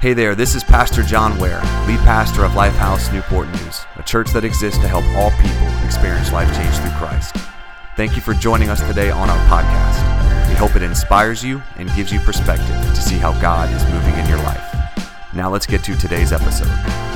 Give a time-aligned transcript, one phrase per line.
[0.00, 4.30] Hey there, this is Pastor John Ware, lead pastor of Lifehouse Newport News, a church
[4.32, 7.36] that exists to help all people experience life change through Christ.
[7.96, 10.48] Thank you for joining us today on our podcast.
[10.48, 14.14] We hope it inspires you and gives you perspective to see how God is moving
[14.14, 14.74] in your life.
[15.34, 17.09] Now let's get to today's episode.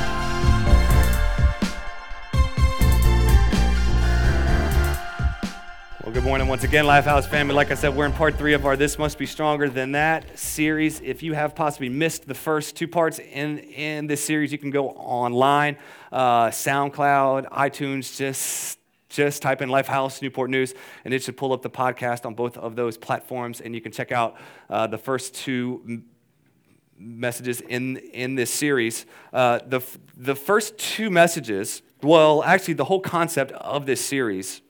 [6.15, 7.57] Good morning once again, Lifehouse family.
[7.57, 10.39] Like I said, we're in part three of our This Must Be Stronger Than That
[10.39, 11.01] series.
[11.01, 14.71] If you have possibly missed the first two parts in, in this series, you can
[14.71, 15.77] go online,
[16.13, 20.73] uh, SoundCloud, iTunes, just just type in Lifehouse Newport News,
[21.05, 23.91] and it should pull up the podcast on both of those platforms, and you can
[23.91, 24.37] check out
[24.71, 26.05] uh, the first two
[26.97, 29.05] messages in, in this series.
[29.33, 29.81] Uh, the,
[30.17, 34.61] the first two messages, well, actually, the whole concept of this series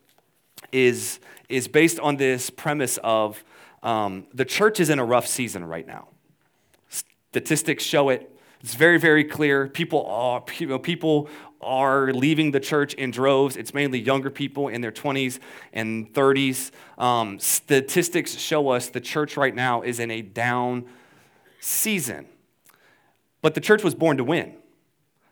[0.73, 3.45] is is based on this premise of
[3.83, 6.09] um, the church is in a rough season right now.
[6.89, 8.31] Statistics show it.
[8.61, 9.69] It's very, very clear.
[9.69, 11.29] People are, people
[11.61, 13.57] are leaving the church in droves.
[13.57, 15.39] It's mainly younger people in their 20s
[15.73, 16.71] and 30s.
[16.97, 20.87] Um, statistics show us the church right now is in a down
[21.61, 22.27] season.
[23.43, 24.55] But the church was born to win.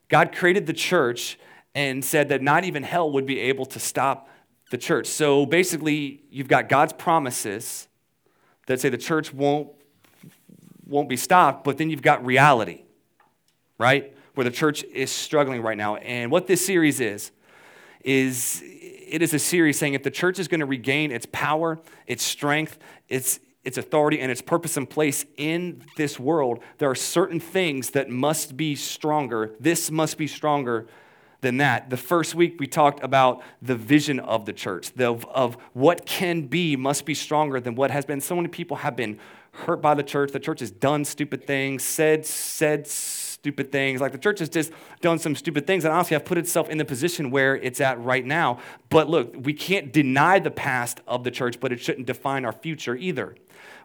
[0.08, 1.38] God created the church
[1.74, 4.28] and said that not even hell would be able to stop
[4.72, 5.06] the church.
[5.06, 7.88] So basically, you've got God's promises
[8.66, 9.68] that say the church won't,
[10.86, 12.82] won't be stopped, but then you've got reality,
[13.76, 14.16] right?
[14.34, 15.96] Where the church is struggling right now.
[15.96, 17.32] And what this series is,
[18.02, 21.78] is it is a series saying if the church is going to regain its power,
[22.06, 22.78] its strength,
[23.10, 27.90] its, its authority, and its purpose and place in this world, there are certain things
[27.90, 29.54] that must be stronger.
[29.60, 30.86] This must be stronger
[31.42, 31.90] than that.
[31.90, 36.46] The first week we talked about the vision of the church, the, of what can
[36.46, 38.20] be must be stronger than what has been.
[38.20, 39.18] So many people have been
[39.52, 40.32] hurt by the church.
[40.32, 44.00] The church has done stupid things, said, said stupid things.
[44.00, 46.78] Like the church has just done some stupid things and honestly have put itself in
[46.78, 48.60] the position where it's at right now.
[48.88, 52.52] But look, we can't deny the past of the church, but it shouldn't define our
[52.52, 53.34] future either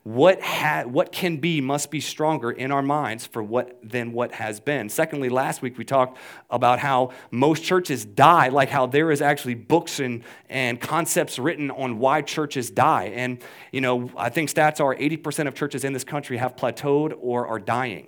[0.08, 4.32] what, ha- what can be must be stronger in our minds for what than what
[4.32, 4.88] has been.
[4.88, 6.18] Secondly, last week we talked
[6.50, 11.70] about how most churches die, like how there is actually books and, and concepts written
[11.72, 13.12] on why churches die.
[13.16, 17.14] And, you know, I think stats are 80% of churches in this country have plateaued
[17.20, 18.08] or are dying.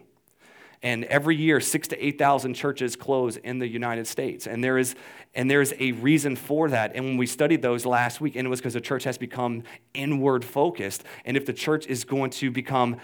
[0.81, 4.47] And every year, six to 8,000 churches close in the United States.
[4.47, 4.95] And there, is,
[5.35, 6.95] and there is a reason for that.
[6.95, 9.63] And when we studied those last week, and it was because the church has become
[9.93, 11.03] inward focused.
[11.25, 12.97] And if the church is going to become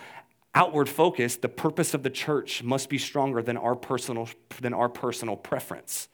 [0.53, 4.29] outward focused, the purpose of the church must be stronger than our personal,
[4.61, 6.07] than our personal preference.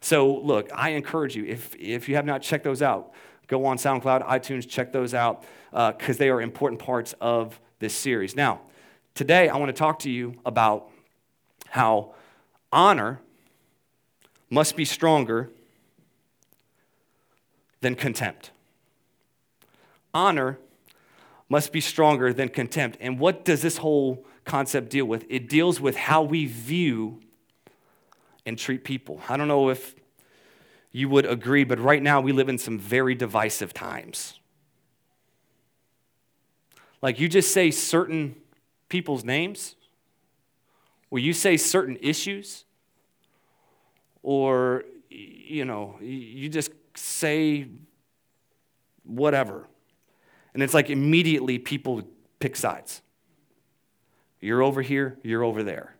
[0.00, 3.12] So, look, I encourage you, if, if you have not checked those out,
[3.48, 7.94] go on SoundCloud, iTunes, check those out, because uh, they are important parts of this
[7.94, 8.34] series.
[8.34, 8.62] Now,
[9.14, 10.90] today I want to talk to you about
[11.72, 12.12] how
[12.70, 13.18] honor
[14.50, 15.48] must be stronger
[17.80, 18.50] than contempt.
[20.12, 20.58] Honor
[21.48, 22.98] must be stronger than contempt.
[23.00, 25.24] And what does this whole concept deal with?
[25.30, 27.20] It deals with how we view
[28.44, 29.22] and treat people.
[29.26, 29.94] I don't know if
[30.90, 34.38] you would agree, but right now we live in some very divisive times.
[37.00, 38.36] Like you just say certain
[38.90, 39.76] people's names,
[41.12, 42.64] where you say certain issues?
[44.22, 47.66] Or you know you just say
[49.04, 49.68] whatever.
[50.54, 52.02] And it's like immediately people
[52.38, 53.02] pick sides.
[54.40, 55.96] You're over here you're over there.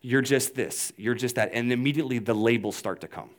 [0.00, 1.50] You're just this you're just that.
[1.52, 3.30] And immediately the labels start to come.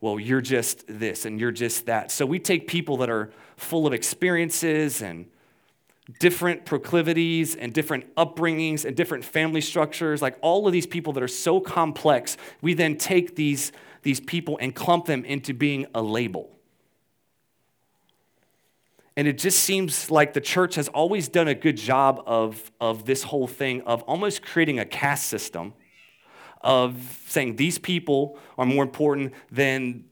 [0.00, 2.10] Well you're just this and you're just that.
[2.10, 5.26] So we take people that are full of experiences and
[6.18, 11.22] different proclivities and different upbringings and different family structures, like all of these people that
[11.22, 13.72] are so complex, we then take these,
[14.02, 16.50] these people and clump them into being a label.
[19.16, 23.04] And it just seems like the church has always done a good job of, of
[23.04, 25.74] this whole thing of almost creating a caste system
[26.62, 30.04] of saying these people are more important than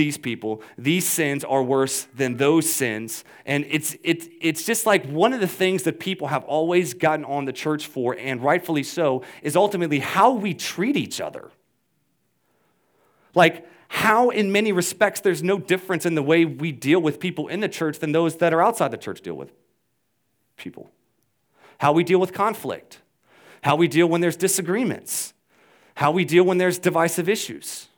[0.00, 0.62] these people.
[0.78, 3.22] These sins are worse than those sins.
[3.44, 7.26] And it's, it's, it's just like one of the things that people have always gotten
[7.26, 11.50] on the church for, and rightfully so, is ultimately how we treat each other.
[13.34, 17.48] Like, how, in many respects, there's no difference in the way we deal with people
[17.48, 19.52] in the church than those that are outside the church deal with
[20.56, 20.90] people.
[21.76, 23.02] How we deal with conflict,
[23.62, 25.34] how we deal when there's disagreements,
[25.96, 27.89] how we deal when there's divisive issues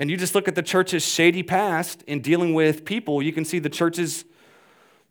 [0.00, 3.44] and you just look at the church's shady past in dealing with people, you can
[3.44, 4.24] see the church's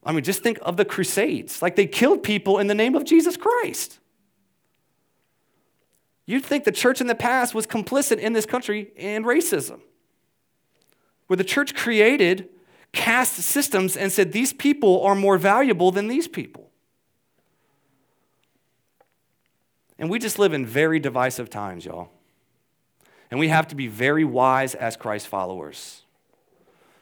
[0.04, 1.62] I mean, just think of the Crusades.
[1.62, 4.00] Like they killed people in the name of Jesus Christ.
[6.26, 9.82] You'd think the church in the past was complicit in this country in racism,
[11.28, 12.50] where the church created
[12.92, 16.72] caste systems and said these people are more valuable than these people.
[20.00, 22.10] And we just live in very divisive times, y'all.
[23.32, 26.04] And we have to be very wise as Christ followers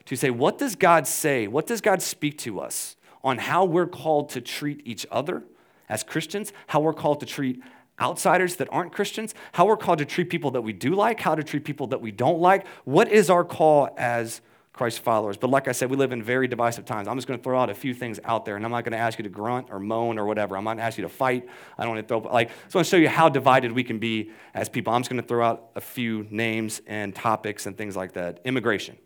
[0.05, 1.47] to say, what does God say?
[1.47, 5.43] What does God speak to us on how we're called to treat each other
[5.89, 7.61] as Christians, how we're called to treat
[7.99, 11.35] outsiders that aren't Christians, how we're called to treat people that we do like, how
[11.35, 12.65] to treat people that we don't like?
[12.85, 14.41] What is our call as
[14.77, 15.35] Christ followers?
[15.37, 17.07] But like I said, we live in very divisive times.
[17.07, 18.93] I'm just going to throw out a few things out there, and I'm not going
[18.93, 20.55] to ask you to grunt or moan or whatever.
[20.55, 21.47] I'm not going to ask you to fight.
[21.77, 23.83] I don't want to throw, like, I just want to show you how divided we
[23.83, 24.93] can be as people.
[24.93, 28.39] I'm just going to throw out a few names and topics and things like that.
[28.45, 28.97] Immigration.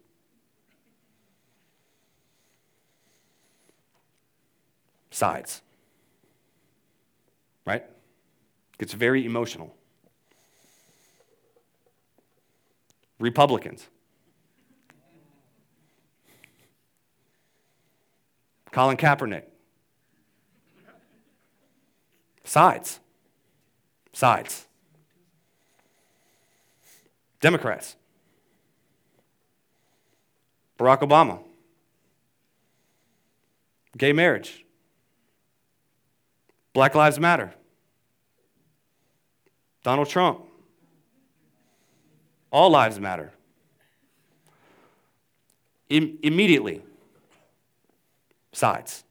[5.11, 5.61] sides.
[7.65, 7.83] Right?
[8.79, 9.75] Gets very emotional.
[13.19, 13.87] Republicans.
[18.71, 19.43] Colin Kaepernick.
[22.43, 22.99] Sides.
[24.13, 24.67] Sides.
[27.39, 27.95] Democrats.
[30.77, 31.39] Barack Obama.
[33.97, 34.65] Gay marriage.
[36.73, 37.53] Black Lives Matter.
[39.83, 40.41] Donald Trump.
[42.51, 43.31] All lives matter.
[45.89, 46.81] Im- immediately,
[48.51, 49.03] sides.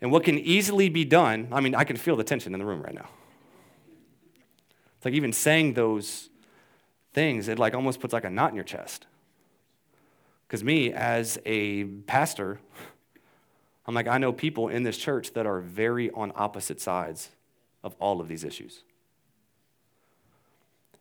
[0.00, 2.66] And what can easily be done, I mean, I can feel the tension in the
[2.66, 3.08] room right now.
[4.96, 6.30] It's like even saying those
[7.12, 9.06] things, it like almost puts like a knot in your chest.
[10.46, 12.60] Because me, as a pastor,
[13.86, 17.30] I'm like, I know people in this church that are very on opposite sides
[17.82, 18.82] of all of these issues.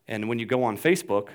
[0.07, 1.30] And when you go on Facebook,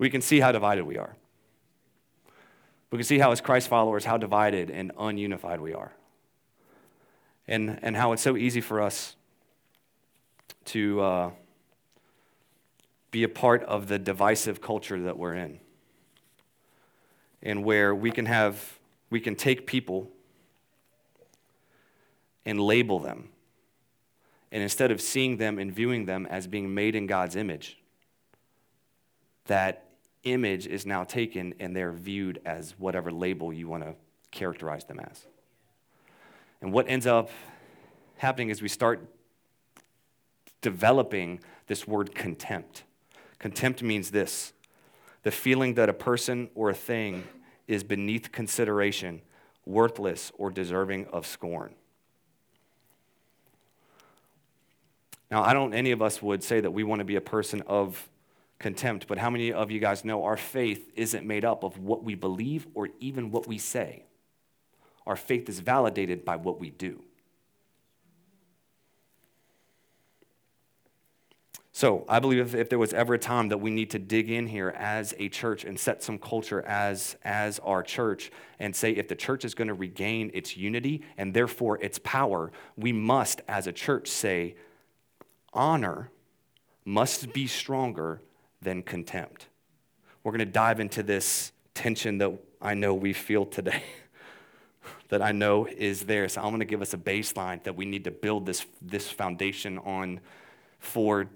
[0.00, 1.14] we can see how divided we are.
[2.90, 5.92] We can see how, as Christ followers, how divided and ununified we are.
[7.46, 9.14] And, and how it's so easy for us
[10.64, 11.00] to.
[11.00, 11.30] Uh,
[13.10, 15.58] be a part of the divisive culture that we're in.
[17.42, 20.10] And where we can have, we can take people
[22.44, 23.30] and label them.
[24.52, 27.78] And instead of seeing them and viewing them as being made in God's image,
[29.46, 29.84] that
[30.24, 33.94] image is now taken and they're viewed as whatever label you want to
[34.30, 35.24] characterize them as.
[36.60, 37.30] And what ends up
[38.18, 39.00] happening is we start
[40.60, 42.84] developing this word contempt.
[43.38, 44.52] Contempt means this
[45.22, 47.24] the feeling that a person or a thing
[47.68, 49.20] is beneath consideration,
[49.66, 51.74] worthless, or deserving of scorn.
[55.30, 57.62] Now, I don't, any of us would say that we want to be a person
[57.66, 58.09] of
[58.60, 62.04] contempt, but how many of you guys know our faith isn't made up of what
[62.04, 64.04] we believe or even what we say?
[65.06, 67.02] Our faith is validated by what we do.
[71.72, 74.30] So I believe if, if, there was ever a time that we need to dig
[74.30, 78.90] in here as a church and set some culture as, as our church and say
[78.90, 83.40] if the church is going to regain its unity and therefore its power, we must,
[83.48, 84.56] as a church, say
[85.54, 86.10] honor
[86.84, 88.20] must be stronger
[88.62, 89.46] than contempt.
[90.22, 93.82] We're going to dive into this tension that I know we feel today.
[95.08, 96.28] that I know is there.
[96.28, 99.10] So I'm going to give us a baseline that we need to build this, this
[99.10, 100.20] foundation on
[100.78, 101.26] for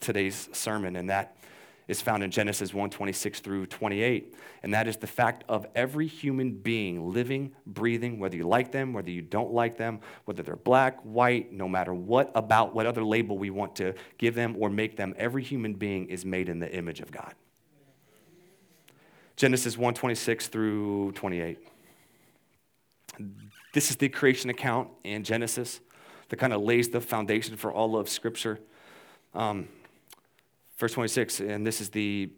[0.00, 1.36] today's sermon, and that
[1.88, 4.34] is found in Genesis 1 26 through 28.
[4.62, 8.92] And that is the fact of every human being living, breathing, whether you like them,
[8.92, 13.04] whether you don't like them, whether they're black, white, no matter what about what other
[13.04, 16.58] label we want to give them or make them, every human being is made in
[16.58, 17.34] the image of God.
[19.36, 21.58] Genesis 1 26 through 28.
[23.72, 25.80] This is the creation account in Genesis
[26.28, 28.60] that kind of lays the foundation for all of Scripture.
[29.34, 29.68] Um,
[30.84, 32.28] Verse 26, and this is the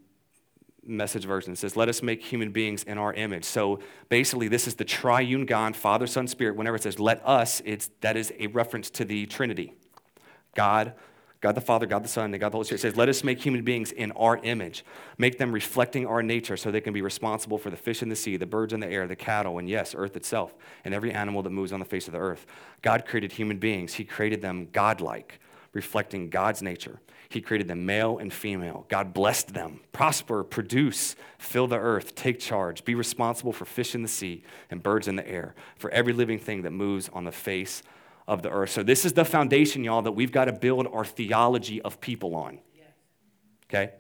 [0.85, 1.53] message version.
[1.53, 3.43] It says, Let us make human beings in our image.
[3.43, 6.55] So basically, this is the triune God, Father, Son, Spirit.
[6.55, 9.75] Whenever it says let us, it's, that is a reference to the Trinity
[10.55, 10.93] God,
[11.41, 12.79] God the Father, God the Son, and God the Holy Spirit.
[12.79, 14.85] It says, Let us make human beings in our image,
[15.19, 18.15] make them reflecting our nature so they can be responsible for the fish in the
[18.15, 21.43] sea, the birds in the air, the cattle, and yes, earth itself, and every animal
[21.43, 22.47] that moves on the face of the earth.
[22.81, 25.41] God created human beings, He created them godlike
[25.77, 27.01] reflecting God's nature.
[27.29, 28.87] He created them male and female.
[28.89, 29.81] God blessed them.
[29.93, 34.83] Prosper, produce, fill the earth, take charge, be responsible for fish in the sea and
[34.83, 37.83] birds in the air, for every living thing that moves on the face
[38.29, 38.71] of the earth.
[38.71, 42.35] So, this is the foundation, y'all, that we've got to build our theology of people
[42.35, 42.59] on.
[43.69, 43.93] Okay?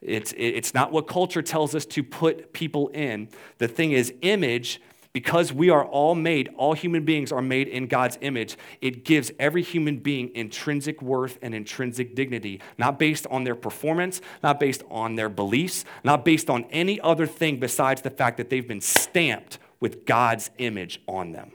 [0.00, 3.28] It's, it's not what culture tells us to put people in.
[3.58, 4.80] The thing is, image
[5.12, 9.30] because we are all made, all human beings are made in God's image, it gives
[9.38, 14.82] every human being intrinsic worth and intrinsic dignity, not based on their performance, not based
[14.90, 18.80] on their beliefs, not based on any other thing besides the fact that they've been
[18.80, 21.52] stamped with God's image on them.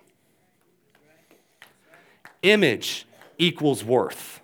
[2.43, 3.07] Image
[3.39, 4.41] equals worth.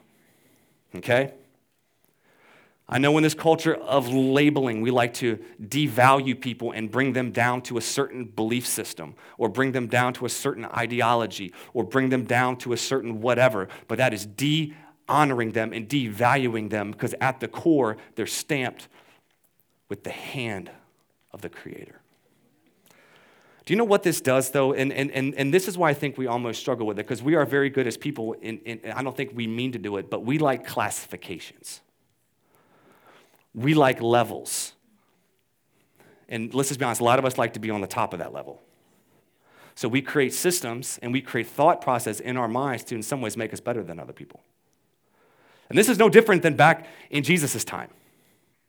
[0.96, 1.34] Okay?
[2.94, 7.32] I know in this culture of labeling, we like to devalue people and bring them
[7.32, 11.84] down to a certain belief system or bring them down to a certain ideology or
[11.84, 14.76] bring them down to a certain whatever, but that is de
[15.10, 18.88] honoring them and devaluing them because at the core, they're stamped
[19.90, 20.70] with the hand
[21.32, 22.00] of the Creator.
[23.66, 24.72] Do you know what this does, though?
[24.72, 27.24] And, and, and, and this is why I think we almost struggle with it because
[27.24, 30.12] we are very good as people, in, I don't think we mean to do it,
[30.12, 31.82] but we like classifications
[33.54, 34.74] we like levels.
[36.30, 38.14] And let's just be honest, a lot of us like to be on the top
[38.14, 38.62] of that level.
[39.76, 43.22] So we create systems and we create thought process in our minds to, in some
[43.22, 44.42] ways, make us better than other people.
[45.70, 47.90] And this is no different than back in Jesus' time.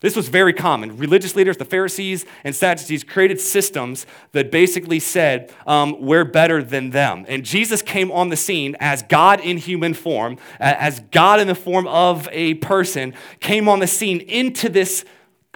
[0.00, 0.98] This was very common.
[0.98, 6.90] Religious leaders, the Pharisees and Sadducees, created systems that basically said, um, we're better than
[6.90, 7.24] them.
[7.26, 11.54] And Jesus came on the scene as God in human form, as God in the
[11.54, 15.06] form of a person, came on the scene into this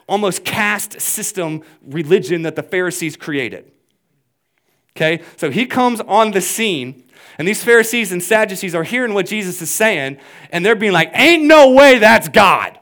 [0.08, 3.70] almost caste system religion that the Pharisees created.
[4.96, 5.22] Okay?
[5.36, 7.04] So he comes on the scene.
[7.38, 10.18] And these Pharisees and Sadducees are hearing what Jesus is saying,
[10.50, 12.80] and they're being like, Ain't no way that's God.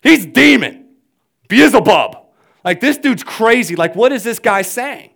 [0.00, 0.79] He's demon.
[1.50, 2.16] Beelzebub.
[2.64, 3.76] Like, this dude's crazy.
[3.76, 5.10] Like, what is this guy saying?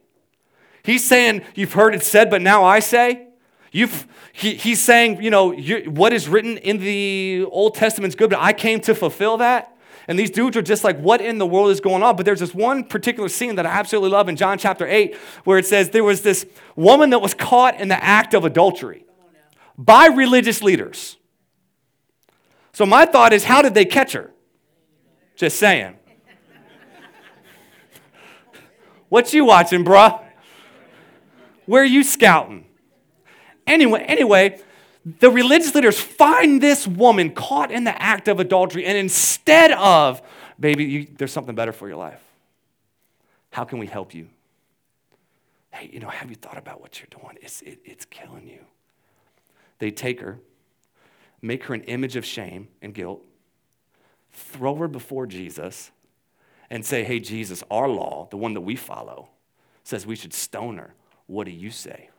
[0.82, 3.28] He's saying, You've heard it said, but now I say.
[3.72, 8.38] You've, he, he's saying, you know, what is written in the Old Testament's good, but
[8.38, 9.76] I came to fulfill that.
[10.06, 12.14] And these dudes are just like, what in the world is going on?
[12.14, 15.58] But there's this one particular scene that I absolutely love in John chapter 8 where
[15.58, 19.06] it says there was this woman that was caught in the act of adultery
[19.78, 21.16] by religious leaders.
[22.72, 24.32] So my thought is, how did they catch her?
[25.36, 25.96] Just saying.
[29.14, 30.20] What you watching, bruh?
[31.66, 32.66] Where are you scouting?
[33.64, 34.60] Anyway, anyway,
[35.04, 40.20] the religious leaders find this woman caught in the act of adultery, and instead of,
[40.58, 42.20] baby, you, there's something better for your life.
[43.52, 44.30] How can we help you?
[45.70, 47.38] Hey, you know, have you thought about what you're doing?
[47.40, 48.64] It's, it, it's killing you.
[49.78, 50.40] They take her,
[51.40, 53.22] make her an image of shame and guilt,
[54.32, 55.92] throw her before Jesus,
[56.74, 59.28] and say, hey, Jesus, our law, the one that we follow,
[59.84, 60.92] says we should stone her.
[61.28, 62.10] What do you say?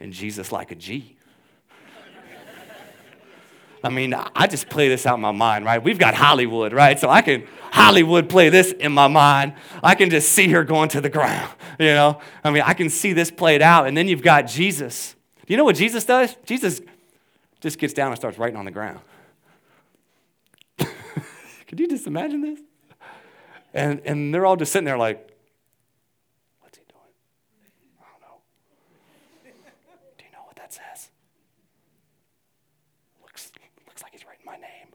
[0.00, 1.18] And Jesus, like a G.
[3.84, 5.84] I mean, I just play this out in my mind, right?
[5.84, 6.98] We've got Hollywood, right?
[6.98, 9.52] So I can Hollywood play this in my mind.
[9.82, 12.22] I can just see her going to the ground, you know?
[12.42, 13.86] I mean, I can see this played out.
[13.86, 15.14] And then you've got Jesus.
[15.44, 16.34] Do you know what Jesus does?
[16.46, 16.80] Jesus
[17.60, 19.00] just gets down and starts writing on the ground.
[20.78, 22.60] Could you just imagine this?
[23.74, 25.30] And, and they're all just sitting there like,
[26.60, 27.00] what's he doing?
[28.00, 28.40] I don't know.
[30.18, 31.10] Do you know what that says?
[33.22, 33.50] Looks,
[33.86, 34.88] looks like he's writing my name.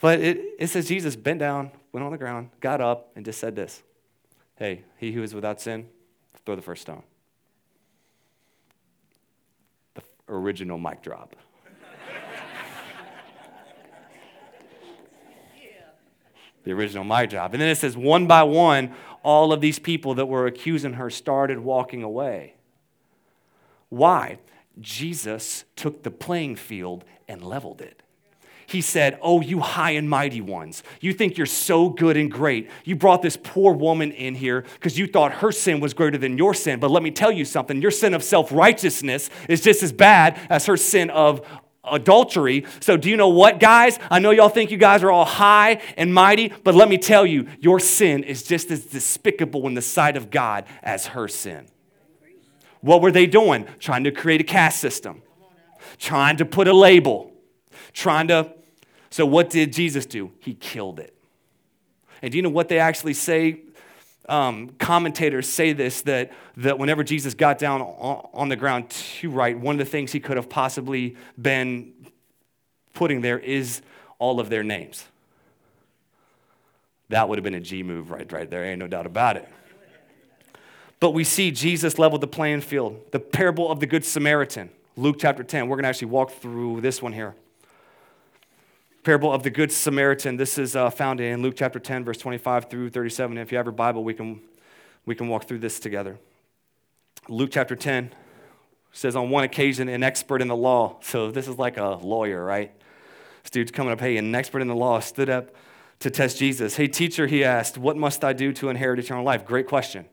[0.00, 3.40] but it, it says Jesus bent down, went on the ground, got up, and just
[3.40, 3.82] said this
[4.56, 5.88] Hey, he who is without sin,
[6.44, 7.02] throw the first stone.
[9.94, 11.36] The original mic drop.
[16.64, 17.54] The original my job.
[17.54, 21.10] And then it says, one by one, all of these people that were accusing her
[21.10, 22.54] started walking away.
[23.88, 24.38] Why?
[24.80, 28.02] Jesus took the playing field and leveled it.
[28.66, 32.70] He said, Oh, you high and mighty ones, you think you're so good and great.
[32.84, 36.38] You brought this poor woman in here because you thought her sin was greater than
[36.38, 36.80] your sin.
[36.80, 40.40] But let me tell you something your sin of self righteousness is just as bad
[40.48, 41.46] as her sin of
[41.84, 42.64] adultery.
[42.80, 43.98] So, do you know what, guys?
[44.10, 47.26] I know y'all think you guys are all high and mighty, but let me tell
[47.26, 51.66] you, your sin is just as despicable in the sight of God as her sin.
[52.80, 53.66] What were they doing?
[53.78, 55.22] Trying to create a caste system,
[55.98, 57.32] trying to put a label,
[57.92, 58.52] trying to.
[59.10, 60.32] So, what did Jesus do?
[60.38, 61.14] He killed it.
[62.22, 63.60] And do you know what they actually say
[64.28, 69.30] um, commentators say this that, that whenever Jesus got down on, on the ground to
[69.30, 71.92] write, one of the things he could have possibly been
[72.92, 73.82] putting there is
[74.18, 75.04] all of their names.
[77.08, 79.48] That would have been a G move right, right there, ain't no doubt about it.
[81.00, 83.10] But we see Jesus leveled the playing field.
[83.10, 85.68] The parable of the Good Samaritan, Luke chapter 10.
[85.68, 87.34] We're going to actually walk through this one here.
[89.04, 90.36] Parable of the Good Samaritan.
[90.36, 93.36] This is uh, found in Luke chapter 10, verse 25 through 37.
[93.36, 94.40] If you have your Bible, we can,
[95.06, 96.20] we can walk through this together.
[97.28, 98.14] Luke chapter 10
[98.92, 102.44] says, On one occasion, an expert in the law, so this is like a lawyer,
[102.44, 102.70] right?
[103.42, 105.50] This dude's coming up, hey, an expert in the law stood up
[105.98, 106.76] to test Jesus.
[106.76, 109.44] Hey, teacher, he asked, What must I do to inherit eternal life?
[109.44, 110.06] Great question,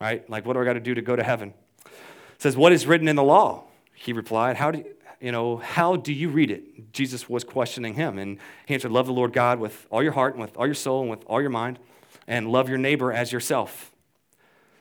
[0.00, 0.30] right?
[0.30, 1.54] Like, what do I got to do to go to heaven?
[1.84, 3.64] It says, What is written in the law?
[3.94, 6.92] He replied, How do you, you know, how do you read it?
[6.92, 10.34] Jesus was questioning him, and he answered, Love the Lord God with all your heart
[10.34, 11.78] and with all your soul and with all your mind,
[12.26, 13.90] and love your neighbor as yourself.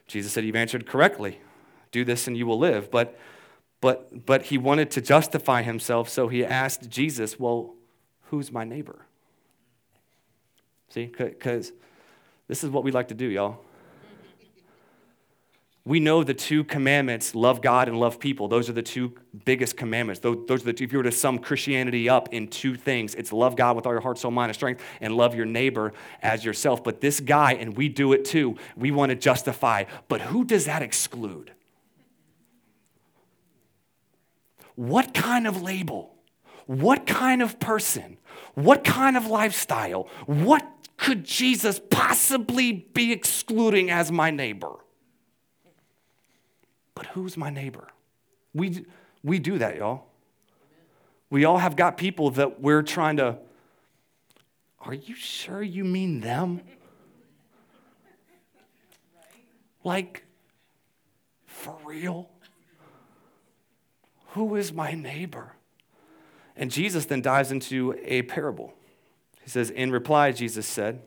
[0.07, 1.39] Jesus said, You've answered correctly.
[1.91, 2.91] Do this and you will live.
[2.91, 3.17] But
[3.81, 7.75] but but he wanted to justify himself, so he asked Jesus, Well,
[8.29, 9.05] who's my neighbor?
[10.89, 11.71] See, because
[12.47, 13.61] this is what we like to do, y'all.
[15.87, 18.49] We know the two commandments love God and love people.
[18.49, 19.13] Those are the two
[19.45, 20.19] biggest commandments.
[20.19, 23.15] Those, those are the two, if you were to sum Christianity up in two things,
[23.15, 25.93] it's love God with all your heart, soul, mind, and strength, and love your neighbor
[26.21, 26.83] as yourself.
[26.83, 29.85] But this guy, and we do it too, we want to justify.
[30.09, 31.53] But who does that exclude?
[34.75, 36.13] What kind of label?
[36.65, 38.17] What kind of person?
[38.55, 40.09] What kind of lifestyle?
[40.25, 40.67] What
[40.97, 44.79] could Jesus possibly be excluding as my neighbor?
[46.97, 47.89] But who's my neighbor?
[48.55, 48.83] We,
[49.23, 50.05] we do that, y'all.
[51.29, 53.37] We all have got people that we're trying to.
[54.79, 56.61] Are you sure you mean them?
[59.83, 60.25] Like,
[61.45, 62.31] for real?
[64.29, 65.53] Who is my neighbor?
[66.55, 68.73] And Jesus then dives into a parable.
[69.43, 71.03] He says, In reply, Jesus said,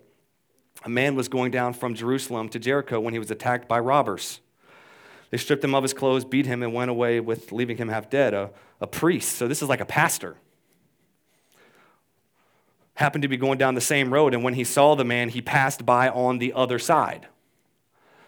[0.85, 4.41] A man was going down from Jerusalem to Jericho when he was attacked by robbers.
[5.31, 8.11] They stripped him of his clothes, beat him, and went away with leaving him half
[8.11, 8.35] dead.
[8.35, 10.37] A, a priest, so this is like a pastor,
[12.95, 15.41] happened to be going down the same road, and when he saw the man, he
[15.41, 17.29] passed by on the other side.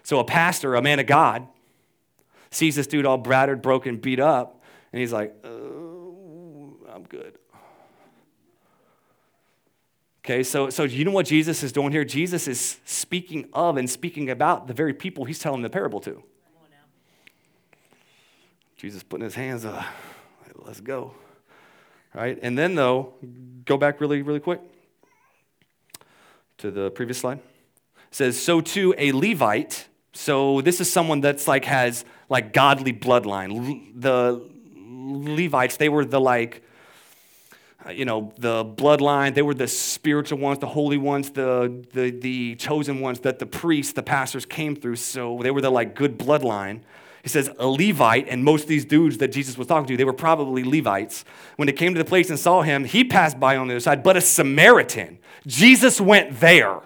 [0.03, 1.47] So a pastor, a man of God,
[2.51, 4.63] sees this dude all battered, broken, beat up,
[4.93, 7.39] and he's like, oh, I'm good.
[10.25, 12.05] Okay, so, so you know what Jesus is doing here?
[12.05, 16.23] Jesus is speaking of and speaking about the very people he's telling the parable to.
[18.83, 19.85] Jesus putting his hands up.
[20.57, 21.15] Let's go.
[22.13, 22.37] Right?
[22.43, 23.15] And then, though,
[23.65, 24.61] go back really, really quick
[26.59, 27.39] to the previous slide.
[27.39, 27.45] It
[28.11, 29.87] says, So too a Levite.
[30.15, 33.93] So this is someone that's like has like godly bloodline.
[33.95, 36.65] The Levites, they were the like,
[37.87, 39.33] uh, you know, the bloodline.
[39.37, 43.47] They were the spiritual ones, the holy ones, the, the, the chosen ones that the
[43.47, 44.97] priests, the pastors came through.
[44.97, 46.81] So they were the like good bloodline.
[47.23, 50.05] He says a Levite, and most of these dudes that Jesus was talking to, they
[50.05, 51.25] were probably Levites.
[51.57, 53.81] When they came to the place and saw him, he passed by on the other
[53.81, 55.19] side, but a Samaritan.
[55.47, 56.81] Jesus went there.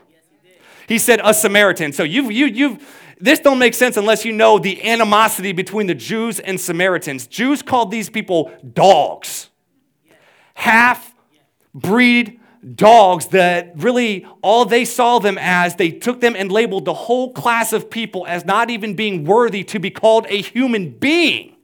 [0.88, 1.92] He said a Samaritan.
[1.92, 5.94] So you've, you, you've, this don't make sense unless you know the animosity between the
[5.94, 7.26] Jews and Samaritans.
[7.26, 9.48] Jews called these people dogs,
[10.54, 11.14] half
[11.74, 12.40] breed
[12.74, 17.32] dogs that really all they saw them as, they took them and labeled the whole
[17.32, 21.56] class of people as not even being worthy to be called a human being.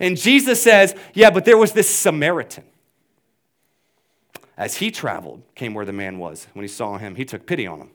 [0.00, 2.64] And Jesus says, Yeah, but there was this Samaritan.
[4.56, 6.46] As he traveled, came where the man was.
[6.52, 7.90] When he saw him, he took pity on him.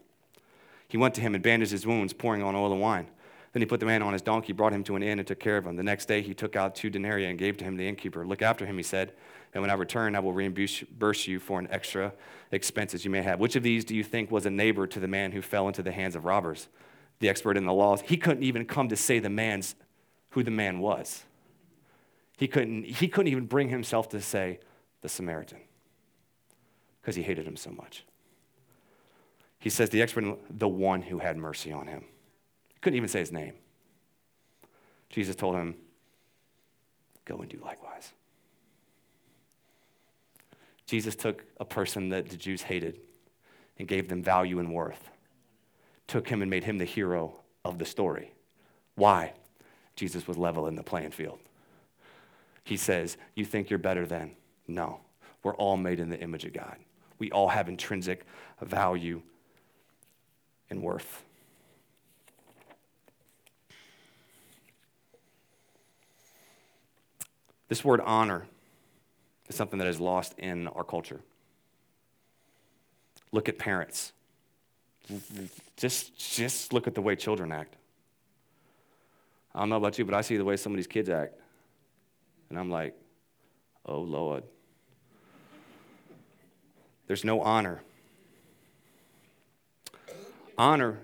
[0.88, 3.08] He went to him and bandaged his wounds, pouring on oil and wine.
[3.54, 5.40] Then he put the man on his donkey, brought him to an inn, and took
[5.40, 5.76] care of him.
[5.76, 8.26] The next day he took out two denarii and gave to him the innkeeper.
[8.26, 9.14] Look after him, he said,
[9.54, 12.14] and when I return, I will reimburse you for an extra
[12.52, 13.40] expenses you may have.
[13.40, 15.82] Which of these do you think was a neighbor to the man who fell into
[15.82, 16.68] the hands of robbers?
[17.20, 18.02] The expert in the laws.
[18.02, 19.76] He couldn't even come to say the man's
[20.32, 21.24] who the man was.
[22.38, 24.60] He couldn't, he couldn't even bring himself to say
[25.02, 25.60] the Samaritan
[27.02, 28.06] because he hated him so much.
[29.60, 32.06] He says the expert, the one who had mercy on him.
[32.82, 33.54] Couldn't even say his name.
[35.10, 35.76] Jesus told him,
[37.26, 38.14] Go and do likewise.
[40.90, 43.00] Jesus took a person that the Jews hated
[43.78, 45.12] and gave them value and worth,
[46.08, 48.34] took him and made him the hero of the story.
[48.96, 49.34] Why?
[49.96, 51.38] Jesus was leveling the playing field.
[52.64, 54.32] He says, You think you're better than?
[54.68, 55.02] No.
[55.44, 56.78] We're all made in the image of God.
[57.20, 58.26] We all have intrinsic
[58.60, 59.22] value
[60.72, 61.24] and worth.
[67.68, 68.48] This word honor
[69.50, 71.20] is something that is lost in our culture.
[73.32, 74.14] Look at parents.
[75.76, 77.76] Just, just look at the way children act.
[79.54, 81.34] I don't know about you, but I see the way some of these kids act.
[82.50, 82.96] And I'm like,
[83.86, 84.44] oh, Lord.
[87.08, 87.82] There's no honor.
[90.58, 91.00] Honor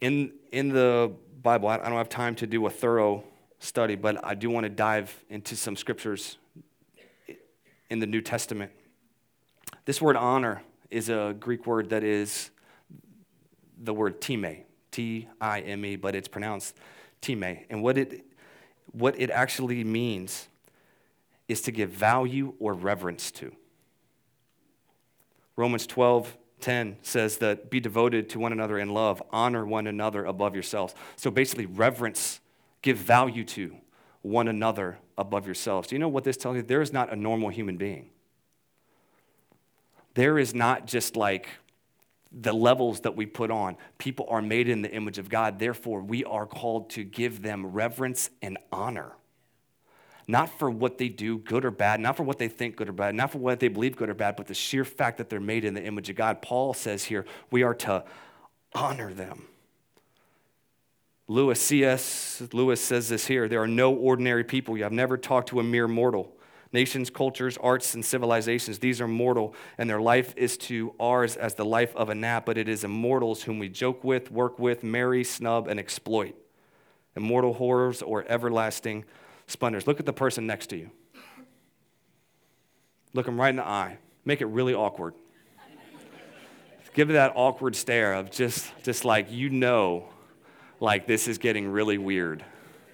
[0.00, 3.24] in, in the Bible, I don't have time to do a thorough
[3.58, 6.38] study, but I do want to dive into some scriptures
[7.90, 8.72] in the New Testament.
[9.84, 12.50] This word honor is a Greek word that is
[13.78, 16.76] the word time, T I M E, but it's pronounced
[17.20, 17.42] time.
[17.42, 18.24] And what it,
[18.92, 20.48] what it actually means
[21.48, 23.54] is to give value or reverence to.
[25.56, 30.24] Romans 12, 10 says that be devoted to one another in love, honor one another
[30.24, 30.94] above yourselves.
[31.16, 32.40] So basically, reverence,
[32.82, 33.76] give value to
[34.24, 35.88] one another above yourselves.
[35.88, 36.62] Do you know what this tells you?
[36.62, 38.08] There is not a normal human being.
[40.14, 41.46] There is not just like
[42.32, 43.76] the levels that we put on.
[43.98, 45.58] People are made in the image of God.
[45.58, 49.12] Therefore, we are called to give them reverence and honor.
[50.26, 52.92] Not for what they do, good or bad, not for what they think, good or
[52.92, 55.38] bad, not for what they believe, good or bad, but the sheer fact that they're
[55.38, 56.40] made in the image of God.
[56.40, 58.04] Paul says here, we are to
[58.74, 59.48] honor them.
[61.26, 62.42] Lewis, C.S.
[62.52, 64.76] Lewis says this here there are no ordinary people.
[64.76, 66.36] You have never talked to a mere mortal.
[66.72, 71.54] Nations, cultures, arts, and civilizations, these are mortal, and their life is to ours as
[71.54, 74.82] the life of a gnat, but it is immortals whom we joke with, work with,
[74.82, 76.34] marry, snub, and exploit.
[77.14, 79.04] Immortal horrors or everlasting
[79.46, 79.86] splendors.
[79.86, 80.90] Look at the person next to you.
[83.12, 83.98] Look them right in the eye.
[84.24, 85.14] Make it really awkward.
[86.92, 90.08] Give that awkward stare of just, just like you know,
[90.84, 92.44] like this is getting really weird.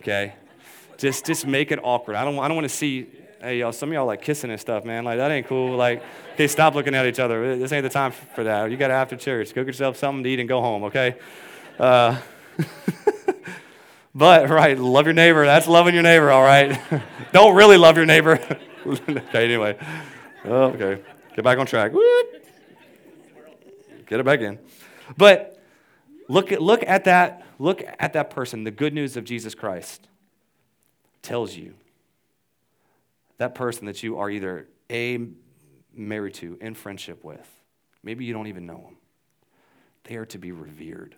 [0.01, 0.35] Okay?
[0.97, 2.17] Just, just make it awkward.
[2.17, 3.09] I don't, I don't want to see
[3.41, 5.05] hey, y'all, some of y'all like kissing and stuff, man.
[5.05, 5.77] Like, that ain't cool.
[5.77, 6.03] Like,
[6.35, 7.57] okay, stop looking at each other.
[7.57, 8.71] This ain't the time for that.
[8.71, 9.55] You got to after church.
[9.55, 11.17] Go get yourself something to eat and go home, okay?
[11.79, 12.19] Uh,
[14.15, 15.45] but, right, love your neighbor.
[15.45, 16.81] That's loving your neighbor, all right?
[17.33, 18.39] Don't really love your neighbor.
[18.87, 19.79] okay, anyway.
[20.45, 21.03] Oh, okay.
[21.35, 21.93] Get back on track.
[24.07, 24.59] Get it back in.
[25.17, 25.59] But
[26.29, 28.65] look at, look at that look at that person.
[28.65, 30.09] The good news of Jesus Christ
[31.23, 31.75] tells you
[33.37, 35.29] that person that you are either A,
[35.95, 37.49] married to, in friendship with,
[38.03, 38.97] maybe you don't even know them,
[40.05, 41.15] they are to be revered.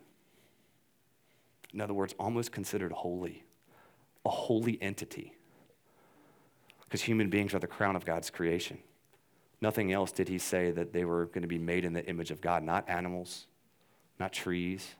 [1.72, 3.44] In other words, almost considered holy,
[4.26, 5.32] a holy entity.
[6.84, 8.78] Because human beings are the crown of God's creation.
[9.60, 12.30] Nothing else did he say that they were going to be made in the image
[12.30, 13.46] of God, not animals,
[14.18, 14.96] not trees,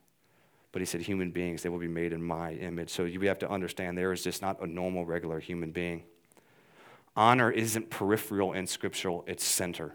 [0.73, 2.91] but he said human beings, they will be made in my image.
[2.91, 6.03] So you have to understand there is just not a normal, regular human being.
[7.15, 9.95] Honor isn't peripheral and scriptural, it's center.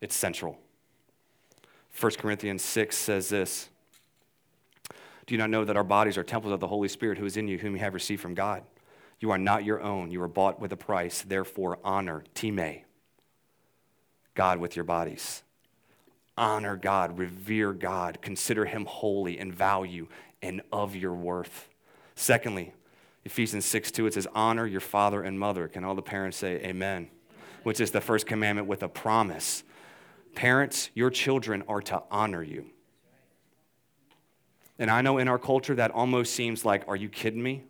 [0.00, 0.58] It's central.
[1.98, 3.68] 1 Corinthians 6 says this
[5.26, 7.36] Do you not know that our bodies are temples of the Holy Spirit who is
[7.36, 8.62] in you, whom you have received from God?
[9.20, 10.10] You are not your own.
[10.10, 11.22] You were bought with a price.
[11.22, 12.82] Therefore, honor, time,
[14.34, 15.42] God with your bodies.
[16.36, 20.06] Honor God, revere God, consider him holy and value
[20.42, 21.68] and of your worth.
[22.14, 22.74] Secondly,
[23.24, 25.66] Ephesians 6 2, it says, Honor your father and mother.
[25.68, 27.08] Can all the parents say amen?
[27.62, 29.64] Which is the first commandment with a promise.
[30.34, 32.66] Parents, your children are to honor you.
[34.78, 37.64] And I know in our culture that almost seems like, are you kidding me?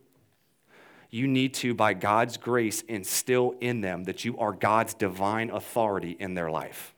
[1.09, 6.16] You need to, by God's grace, instill in them that you are God's divine authority
[6.18, 6.95] in their life.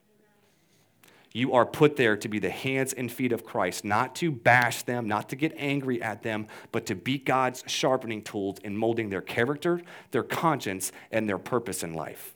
[1.32, 4.82] You are put there to be the hands and feet of Christ, not to bash
[4.82, 9.10] them, not to get angry at them, but to be God's sharpening tools in molding
[9.10, 12.34] their character, their conscience, and their purpose in life.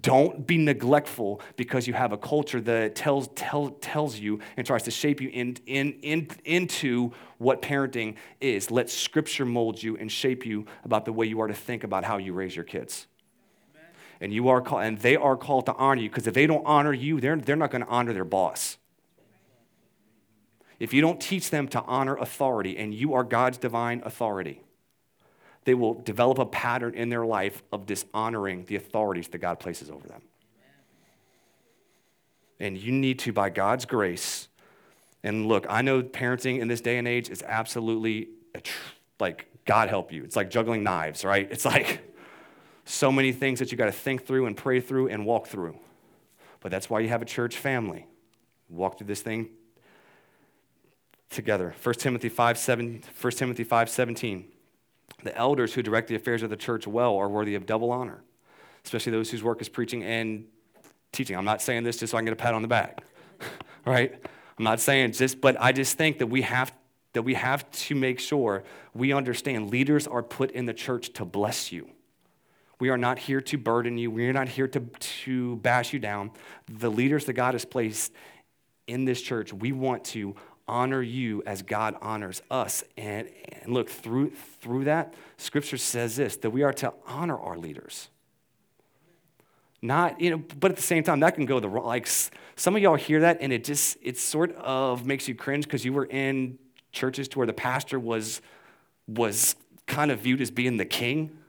[0.00, 4.84] Don't be neglectful because you have a culture that tells, tell, tells you and tries
[4.84, 8.70] to shape you in, in, in, into what parenting is.
[8.70, 12.04] Let Scripture mold you and shape you about the way you are to think about
[12.04, 13.08] how you raise your kids
[14.20, 16.64] and you are called, and they are called to honor you because if they don't
[16.66, 18.76] honor you, they're, they're not going to honor their boss.
[20.78, 24.62] If you don't teach them to honor authority and you are God's divine authority,
[25.64, 29.90] they will develop a pattern in their life of dishonoring the authorities that God places
[29.90, 30.22] over them.
[32.58, 34.48] And you need to, by God's grace,
[35.22, 38.28] and look, I know parenting in this day and age is absolutely
[39.18, 40.24] like, God help you.
[40.24, 41.46] It's like juggling knives, right?
[41.50, 42.09] It's like,
[42.90, 45.78] so many things that you got to think through and pray through and walk through.
[46.60, 48.06] But that's why you have a church family.
[48.68, 49.50] Walk through this thing
[51.30, 51.74] together.
[51.82, 54.44] 1 Timothy 5, 7, 1 Timothy 5 17.
[55.22, 58.22] The elders who direct the affairs of the church well are worthy of double honor,
[58.84, 60.46] especially those whose work is preaching and
[61.12, 61.36] teaching.
[61.36, 63.04] I'm not saying this just so I can get a pat on the back,
[63.86, 64.14] right?
[64.58, 66.72] I'm not saying just, but I just think that we have
[67.12, 68.62] that we have to make sure
[68.94, 71.90] we understand leaders are put in the church to bless you.
[72.80, 74.10] We are not here to burden you.
[74.10, 76.30] We are not here to, to bash you down.
[76.66, 78.12] The leaders that God has placed
[78.86, 80.34] in this church, we want to
[80.66, 82.82] honor you as God honors us.
[82.96, 83.28] And,
[83.62, 88.08] and look, through, through that, Scripture says this that we are to honor our leaders.
[89.82, 91.86] Not, you know, but at the same time, that can go the wrong.
[91.86, 92.08] Like
[92.56, 95.84] some of y'all hear that and it just, it sort of makes you cringe because
[95.84, 96.58] you were in
[96.92, 98.40] churches to where the pastor was,
[99.06, 101.39] was kind of viewed as being the king.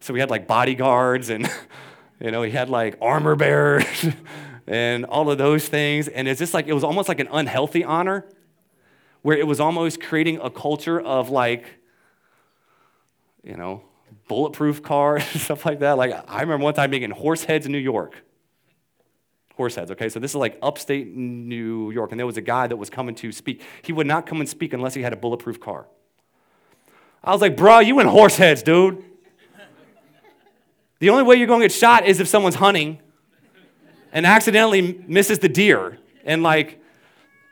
[0.00, 1.50] So we had like bodyguards and,
[2.20, 4.08] you know, he had like armor bearers
[4.66, 6.08] and all of those things.
[6.08, 8.26] And it's just like, it was almost like an unhealthy honor
[9.22, 11.64] where it was almost creating a culture of like,
[13.42, 13.82] you know,
[14.28, 15.98] bulletproof cars, and stuff like that.
[15.98, 18.14] Like I remember one time being in Horseheads, New York.
[19.58, 20.08] Horseheads, okay?
[20.08, 23.14] So this is like upstate New York, and there was a guy that was coming
[23.16, 23.62] to speak.
[23.82, 25.86] He would not come and speak unless he had a bulletproof car.
[27.22, 29.04] I was like, bro, you in Horseheads, dude.
[31.00, 33.00] The only way you're going to get shot is if someone's hunting
[34.12, 35.98] and accidentally misses the deer.
[36.24, 36.80] And like,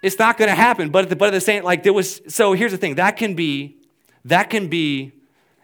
[0.03, 0.91] it's not going to happen.
[0.91, 3.17] But at the, but at the same, like there was, so here's the thing, that
[3.17, 3.77] can be,
[4.25, 5.13] that can be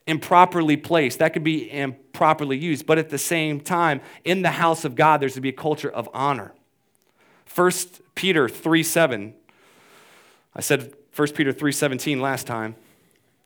[0.07, 1.19] improperly placed.
[1.19, 2.87] That could be improperly used.
[2.87, 5.91] But at the same time, in the house of God, there's to be a culture
[5.91, 6.53] of honor.
[7.55, 7.71] 1
[8.15, 9.35] Peter 3 7.
[10.57, 12.77] I said 1 Peter 3 17 last time.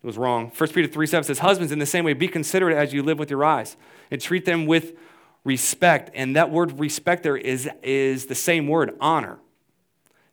[0.03, 0.53] It was wrong.
[0.57, 3.19] 1 Peter 3 7 says, Husbands, in the same way, be considerate as you live
[3.19, 3.77] with your eyes
[4.11, 4.97] and treat them with
[5.45, 6.11] respect.
[6.15, 9.39] And that word respect there is, is the same word, honor.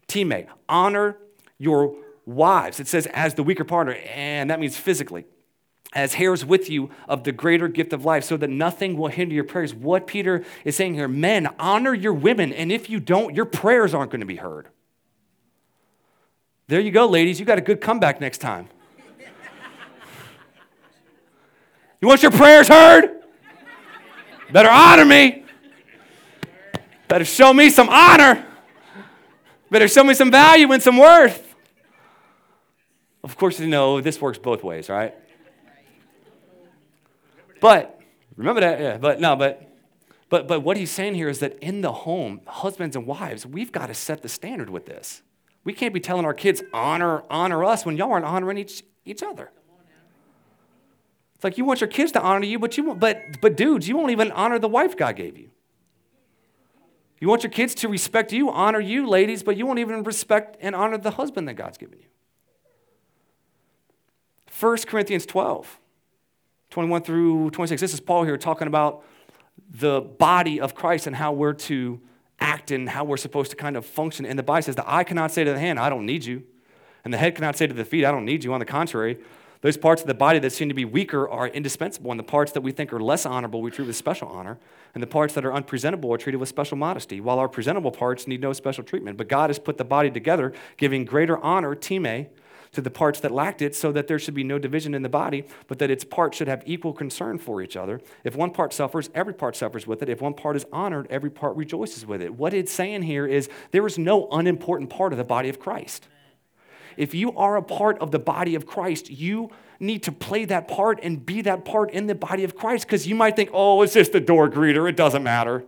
[0.07, 0.45] Time.
[0.69, 1.17] Honor
[1.57, 2.79] your wives.
[2.79, 5.25] It says as the weaker partner, and that means physically
[5.93, 9.33] as heirs with you of the greater gift of life, so that nothing will hinder
[9.33, 9.73] your prayers.
[9.73, 13.93] What Peter is saying here men, honor your women, and if you don't, your prayers
[13.93, 14.67] aren't going to be heard.
[16.67, 17.39] There you go, ladies.
[17.39, 18.67] You got a good comeback next time.
[22.05, 23.23] You want your prayers heard?
[24.51, 25.43] Better honor me.
[27.07, 28.45] Better show me some honor.
[29.71, 31.55] Better show me some value and some worth.
[33.23, 35.15] Of course, you know this works both ways, right?
[37.59, 37.99] But
[38.35, 38.97] remember that, yeah.
[38.99, 39.67] But no, but
[40.29, 43.71] but but what he's saying here is that in the home, husbands and wives, we've
[43.71, 45.23] got to set the standard with this.
[45.63, 49.23] We can't be telling our kids honor honor us when y'all aren't honoring each each
[49.23, 49.49] other.
[51.35, 53.87] It's like you want your kids to honor you, but you won't, but but dudes,
[53.87, 55.51] you won't even honor the wife God gave you.
[57.19, 60.57] You want your kids to respect you, honor you, ladies, but you won't even respect
[60.59, 62.07] and honor the husband that God's given you.
[64.59, 65.79] 1 Corinthians 12.
[66.71, 67.79] 21 through 26.
[67.79, 69.03] This is Paul here talking about
[69.69, 72.01] the body of Christ and how we're to
[72.39, 74.25] act and how we're supposed to kind of function.
[74.25, 76.43] And the Bible says, The eye cannot say to the hand, I don't need you.
[77.03, 78.53] And the head cannot say to the feet, I don't need you.
[78.53, 79.19] On the contrary,
[79.65, 82.51] those parts of the body that seem to be weaker are indispensable, and the parts
[82.51, 84.59] that we think are less honorable we treat with special honor,
[84.93, 88.27] and the parts that are unpresentable are treated with special modesty, while our presentable parts
[88.27, 89.17] need no special treatment.
[89.17, 92.27] But God has put the body together, giving greater honor, time,
[92.73, 95.09] to the parts that lacked it so that there should be no division in the
[95.09, 97.99] body, but that its parts should have equal concern for each other.
[98.23, 100.09] If one part suffers, every part suffers with it.
[100.09, 102.35] If one part is honored, every part rejoices with it.
[102.35, 106.07] What it's saying here is there is no unimportant part of the body of Christ.
[106.97, 110.67] If you are a part of the body of Christ, you need to play that
[110.67, 113.81] part and be that part in the body of Christ because you might think, oh,
[113.81, 115.65] it's just a door greeter, it doesn't matter.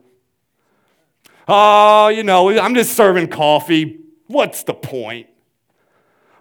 [1.47, 3.99] Oh, you know, I'm just serving coffee.
[4.27, 5.27] What's the point?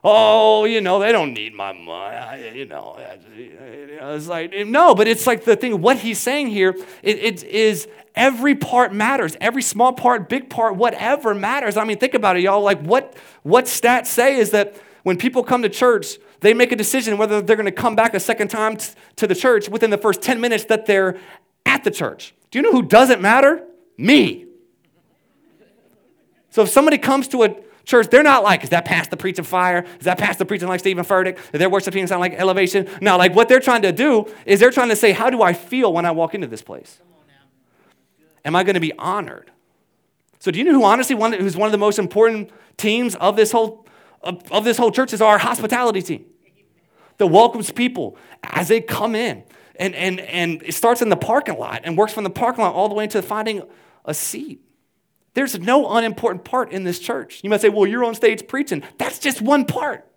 [0.07, 2.17] Oh, you know, they don't need my money.
[2.17, 6.77] I, you know, it's like, no, but it's like the thing, what he's saying here,
[7.03, 9.37] it, it is every part matters.
[9.41, 11.77] Every small part, big part, whatever matters.
[11.77, 12.63] I mean, think about it, y'all.
[12.63, 16.77] Like, what, what stats say is that when people come to church, they make a
[16.77, 19.91] decision whether they're going to come back a second time t- to the church within
[19.91, 21.19] the first 10 minutes that they're
[21.65, 22.33] at the church.
[22.53, 23.65] Do you know who doesn't matter?
[23.99, 24.47] Me.
[26.51, 29.45] So if somebody comes to a Church, they're not like, is that past the preaching
[29.45, 29.87] fire?
[29.99, 31.39] Is that past the preaching like Stephen Furtick?
[31.53, 32.89] Is their worship team sound like elevation?
[33.01, 35.53] No, like what they're trying to do is they're trying to say, how do I
[35.53, 37.01] feel when I walk into this place?
[38.45, 39.51] Am I going to be honored?
[40.41, 43.37] So do you know who honestly one, who's one of the most important teams of
[43.37, 43.87] this whole
[44.23, 46.25] of, of this whole church is our hospitality team
[47.19, 49.45] that welcomes people as they come in.
[49.79, 52.75] And, and, and it starts in the parking lot and works from the parking lot
[52.75, 53.63] all the way into finding
[54.05, 54.66] a seat.
[55.37, 57.41] There's no unimportant part in this church.
[57.45, 58.83] You might say, well, you're on stage preaching.
[58.97, 60.11] That's just one part.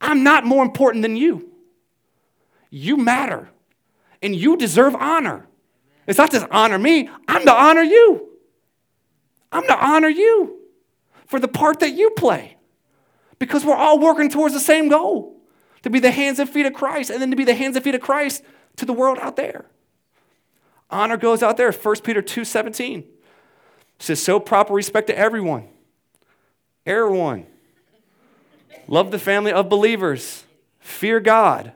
[0.00, 1.50] I'm not more important than you.
[2.70, 3.50] You matter,
[4.22, 5.48] and you deserve honor.
[6.06, 8.28] It's not just honor me, I'm to honor you.
[9.50, 10.60] I'm to honor you
[11.26, 12.58] for the part that you play
[13.40, 15.36] because we're all working towards the same goal
[15.82, 17.84] to be the hands and feet of Christ and then to be the hands and
[17.84, 18.44] feet of Christ
[18.76, 19.66] to the world out there.
[20.90, 21.72] Honor goes out there.
[21.72, 23.02] 1 Peter 2 17
[24.00, 25.68] says, So proper respect to everyone.
[26.84, 27.46] Everyone.
[28.88, 30.44] Love the family of believers.
[30.80, 31.72] Fear God.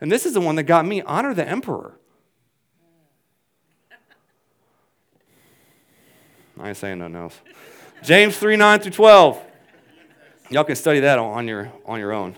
[0.00, 1.94] And this is the one that got me honor the emperor.
[6.60, 7.40] I ain't saying nothing else.
[8.02, 9.42] James 3 9 through 12.
[10.50, 12.34] Y'all can study that on your, on your own.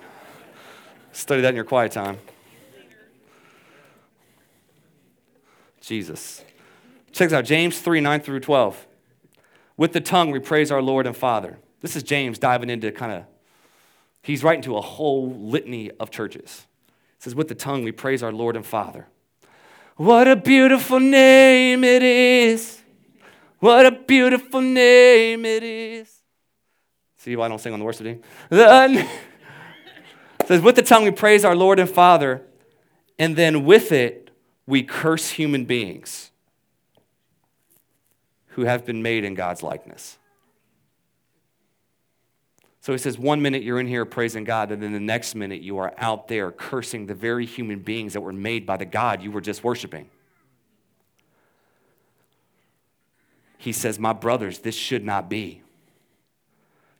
[1.12, 2.18] Study that in your quiet time.
[5.80, 6.44] Jesus.
[7.12, 8.86] Check this out James 3 9 through 12.
[9.80, 11.58] With the tongue we praise our Lord and Father.
[11.80, 13.24] This is James diving into kind of,
[14.20, 16.66] he's writing to a whole litany of churches.
[17.16, 19.08] It says, With the tongue we praise our Lord and Father.
[19.96, 22.82] What a beautiful name it is.
[23.60, 26.14] What a beautiful name it is.
[27.16, 28.20] See why I don't sing on the worship team?
[28.50, 29.08] It
[30.46, 32.42] says, With the tongue we praise our Lord and Father,
[33.18, 34.30] and then with it
[34.66, 36.29] we curse human beings
[38.60, 40.18] who have been made in God's likeness.
[42.82, 45.62] So he says, one minute you're in here praising God, and then the next minute
[45.62, 49.22] you are out there cursing the very human beings that were made by the God
[49.22, 50.10] you were just worshiping.
[53.56, 55.62] He says, My brothers, this should not be.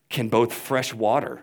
[0.09, 1.42] Can both fresh water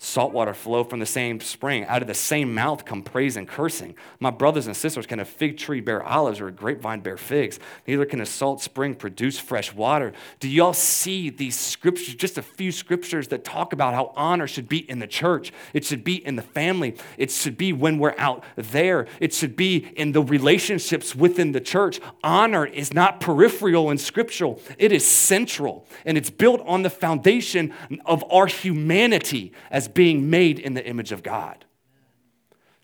[0.00, 1.84] Salt water flow from the same spring.
[1.86, 3.96] Out of the same mouth come praise and cursing.
[4.20, 7.58] My brothers and sisters, can a fig tree bear olives or a grapevine bear figs?
[7.84, 10.12] Neither can a salt spring produce fresh water.
[10.38, 14.68] Do y'all see these scriptures, just a few scriptures that talk about how honor should
[14.68, 15.52] be in the church?
[15.72, 16.96] It should be in the family.
[17.16, 19.08] It should be when we're out there.
[19.18, 22.00] It should be in the relationships within the church.
[22.22, 25.86] Honor is not peripheral and scriptural, it is central.
[26.04, 27.74] And it's built on the foundation
[28.06, 31.64] of our humanity as being made in the image of God.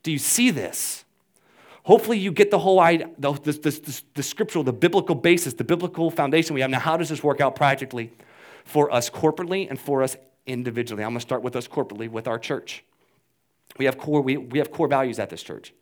[0.02, 1.04] Do you see this?
[1.84, 5.64] Hopefully, you get the whole idea, the, the, the, the, scriptural, the biblical basis, the
[5.64, 6.70] biblical foundation we have.
[6.70, 8.10] Now, how does this work out practically
[8.64, 11.04] for us corporately and for us individually?
[11.04, 12.84] I'm going to start with us corporately, with our church.
[13.76, 15.74] We have core, we, we have core values at this church.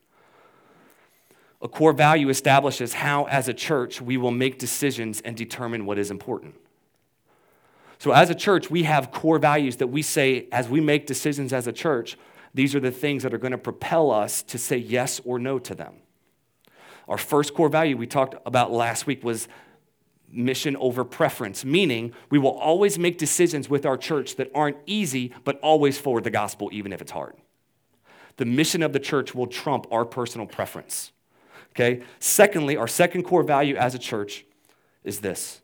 [1.61, 5.98] A core value establishes how, as a church, we will make decisions and determine what
[5.98, 6.56] is important.
[8.02, 11.52] So, as a church, we have core values that we say, as we make decisions
[11.52, 12.18] as a church,
[12.52, 15.60] these are the things that are going to propel us to say yes or no
[15.60, 15.94] to them.
[17.06, 19.46] Our first core value we talked about last week was
[20.28, 25.32] mission over preference, meaning we will always make decisions with our church that aren't easy,
[25.44, 27.36] but always forward the gospel, even if it's hard.
[28.36, 31.12] The mission of the church will trump our personal preference.
[31.70, 32.02] Okay?
[32.18, 34.44] Secondly, our second core value as a church
[35.04, 35.60] is this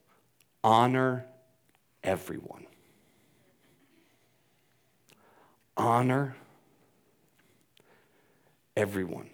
[0.62, 1.27] honor
[2.03, 2.67] everyone.
[5.77, 6.37] Honor
[8.77, 9.31] everyone.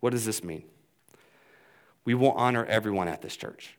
[0.00, 0.64] What does this mean?
[2.04, 3.76] We will honor everyone at this church.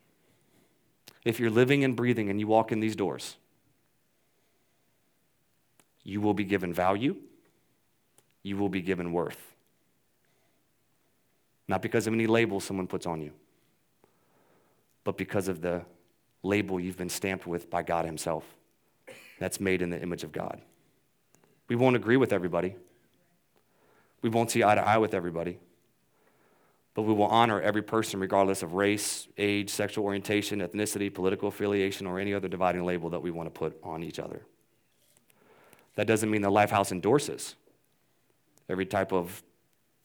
[1.24, 3.36] If you're living and breathing and you walk in these doors,
[6.02, 7.16] you will be given value,
[8.42, 9.54] you will be given worth.
[11.66, 13.32] Not because of any label someone puts on you,
[15.02, 15.82] but because of the
[16.44, 18.44] label you've been stamped with by God Himself.
[19.38, 20.60] That's made in the image of God.
[21.68, 22.76] We won't agree with everybody.
[24.22, 25.58] We won't see eye to eye with everybody.
[26.94, 32.06] But we will honor every person regardless of race, age, sexual orientation, ethnicity, political affiliation,
[32.06, 34.42] or any other dividing label that we want to put on each other.
[35.96, 37.56] That doesn't mean the Lifehouse endorses
[38.68, 39.42] every type of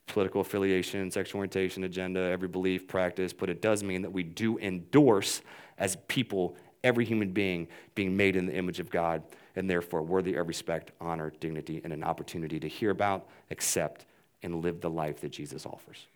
[0.08, 4.58] political affiliation, sexual orientation, agenda, every belief, practice, but it does mean that we do
[4.58, 5.42] endorse
[5.80, 9.24] as people every human being being made in the image of God
[9.56, 14.06] and therefore worthy of respect, honor, dignity, and an opportunity to hear about, accept,
[14.44, 16.08] and live the life that Jesus offers.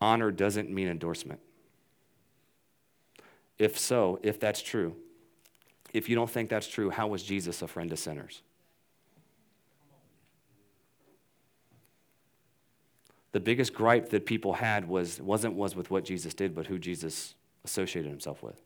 [0.00, 1.40] Honor doesn't mean endorsement.
[3.58, 4.96] If so, if that's true,
[5.92, 8.42] if you don't think that's true, how was Jesus a friend to sinners?
[13.34, 16.78] The biggest gripe that people had was, wasn't was with what Jesus did, but who
[16.78, 18.62] Jesus associated himself with.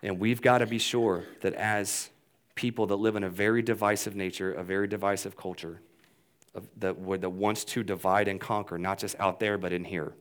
[0.00, 2.10] And we've got to be sure that as
[2.54, 5.80] people that live in a very divisive nature, a very divisive culture,
[6.76, 10.12] that, that wants to divide and conquer, not just out there, but in here,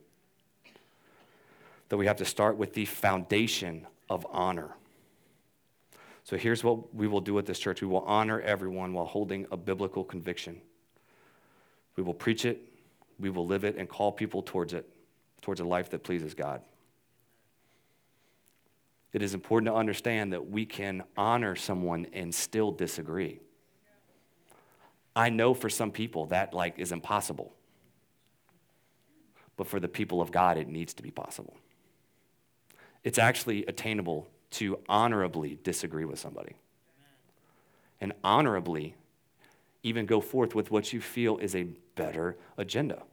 [1.89, 4.71] that we have to start with the foundation of honor.
[6.23, 9.45] So here's what we will do at this church we will honor everyone while holding
[9.51, 10.61] a biblical conviction
[11.99, 12.61] We will preach it,
[13.19, 14.87] we will live it, and call people towards it,
[15.41, 16.61] towards a life that pleases God.
[19.11, 23.41] It is important to understand that we can honor someone and still disagree.
[25.13, 27.53] I know for some people that like is impossible.
[29.57, 31.57] But for the people of God it needs to be possible.
[33.03, 36.55] It's actually attainable to honorably disagree with somebody.
[37.99, 38.95] And honorably
[39.83, 41.63] even go forth with what you feel is a
[41.95, 43.03] better agenda.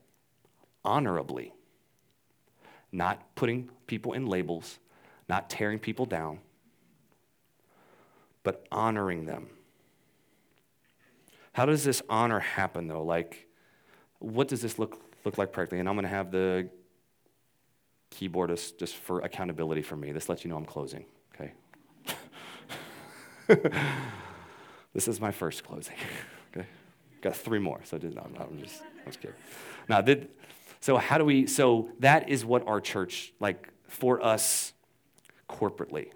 [0.85, 1.53] Honorably.
[2.93, 4.79] Not putting people in labels,
[5.29, 6.39] not tearing people down,
[8.43, 9.49] but honoring them.
[11.53, 13.03] How does this honor happen, though?
[13.03, 13.49] Like,
[14.19, 15.81] what does this look, look like practically?
[15.81, 16.69] And I'm to have the
[18.11, 20.13] keyboardist just for accountability for me.
[20.13, 21.53] This lets you know I'm closing, okay?
[24.95, 25.97] this is my first closing?
[27.27, 29.35] Got three more, so I'm just, I'm just kidding.
[29.89, 30.29] Now, did,
[30.79, 34.73] so how do we, so that is what our church, like for us,
[35.51, 36.11] corporately.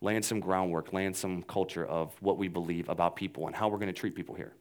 [0.00, 3.78] Laying some groundwork, laying some culture of what we believe about people and how we're
[3.78, 4.52] going to treat people here.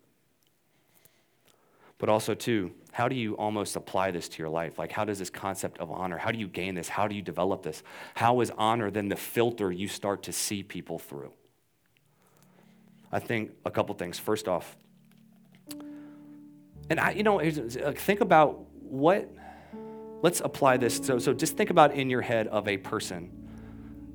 [1.98, 4.78] But also, too, how do you almost apply this to your life?
[4.78, 6.90] Like, how does this concept of honor, how do you gain this?
[6.90, 7.82] How do you develop this?
[8.14, 11.34] How is honor then the filter you start to see people through?
[13.12, 14.20] I think a couple things.
[14.20, 14.78] First off,
[16.90, 17.40] and I, you know,
[17.96, 19.30] think about what
[20.22, 20.98] Let's apply this.
[20.98, 23.32] So, so just think about in your head of a person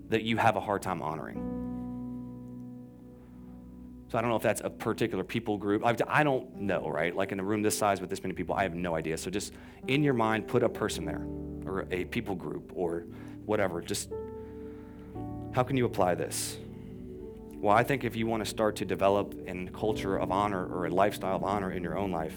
[0.08, 1.48] that you have a hard time honoring.
[4.08, 5.82] So I don't know if that's a particular people group.
[5.84, 7.16] I don't know, right?
[7.16, 9.16] Like in a room this size with this many people, I have no idea.
[9.16, 9.54] So just
[9.86, 11.24] in your mind, put a person there
[11.64, 13.06] or a people group or
[13.46, 13.80] whatever.
[13.80, 14.10] Just
[15.52, 16.58] how can you apply this?
[17.54, 20.86] Well, I think if you want to start to develop a culture of honor or
[20.86, 22.34] a lifestyle of honor in your own life,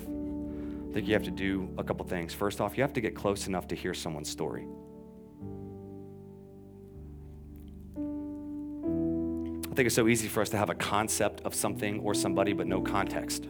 [0.96, 2.34] think you have to do a couple things.
[2.34, 4.66] First off, you have to get close enough to hear someone's story.
[9.70, 12.54] I think it's so easy for us to have a concept of something or somebody,
[12.54, 13.43] but no context.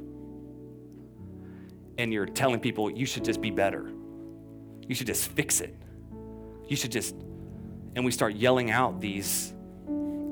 [1.99, 3.91] And you're telling people you should just be better.
[4.87, 5.77] You should just fix it.
[6.67, 7.13] You should just,
[7.95, 9.53] and we start yelling out these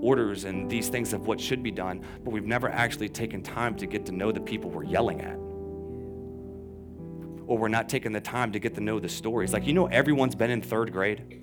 [0.02, 3.76] orders and these things of what should be done, but we've never actually taken time
[3.76, 5.43] to get to know the people we're yelling at
[7.48, 9.54] or we're not taking the time to get to know the stories.
[9.54, 11.42] Like, you know, everyone's been in third grade,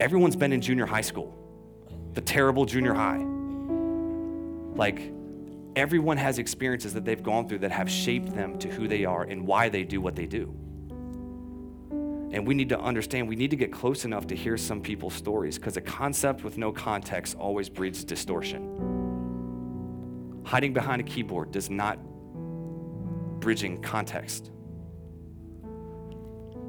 [0.00, 1.34] everyone's been in junior high school,
[2.14, 3.24] the terrible junior high.
[4.74, 5.12] Like,
[5.76, 9.22] everyone has experiences that they've gone through that have shaped them to who they are
[9.22, 10.54] and why they do what they do.
[12.30, 15.14] And we need to understand, we need to get close enough to hear some people's
[15.14, 18.74] stories because a concept with no context always breeds distortion.
[20.44, 21.98] Hiding behind a keyboard does not
[23.40, 24.50] bridging context.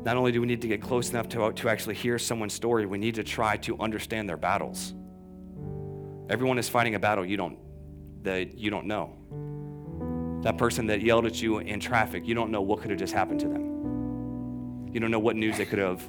[0.03, 2.53] Not only do we need to get close enough to, uh, to actually hear someone's
[2.53, 4.93] story, we need to try to understand their battles.
[6.29, 7.57] Everyone is fighting a battle you don't,
[8.23, 9.15] that you don't know.
[10.43, 13.13] That person that yelled at you in traffic, you don't know what could have just
[13.13, 14.87] happened to them.
[14.93, 16.01] You don't know what news they could have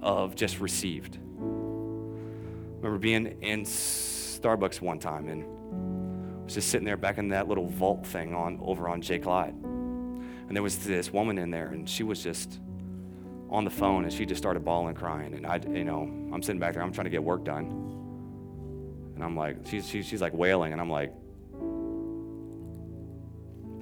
[0.00, 1.18] of just received.
[2.76, 5.44] remember being in Starbucks one time and
[6.44, 9.18] was just sitting there back in that little vault thing on over on J.
[9.18, 9.54] Clyde.
[10.52, 12.60] And there was this woman in there, and she was just
[13.48, 15.32] on the phone, and she just started bawling, crying.
[15.32, 17.70] And I, you know, I'm sitting back there, I'm trying to get work done,
[19.14, 21.14] and I'm like, she's she's, she's like wailing, and I'm like,
[21.54, 21.58] you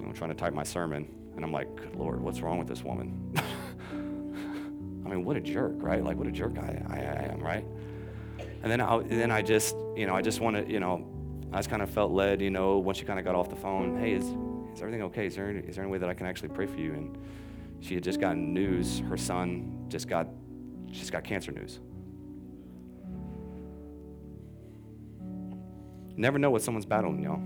[0.07, 2.85] know, trying to type my sermon, and I'm like, good Lord, what's wrong with this
[2.85, 3.35] woman?
[5.05, 6.05] I mean, what a jerk, right?
[6.05, 7.65] Like, what a jerk I, I, I am, right?
[8.63, 11.05] And then I, then I just, you know, I just want to, you know,
[11.53, 13.57] I just kind of felt led, you know, once she kind of got off the
[13.57, 14.33] phone, hey, is,
[14.75, 15.27] is everything okay?
[15.27, 16.93] Is there, any, is there any way that I can actually pray for you?
[16.93, 17.19] And
[17.81, 19.01] she had just gotten news.
[19.01, 20.29] Her son just got,
[20.87, 21.81] just got cancer news.
[26.11, 27.41] You never know what someone's battling, y'all.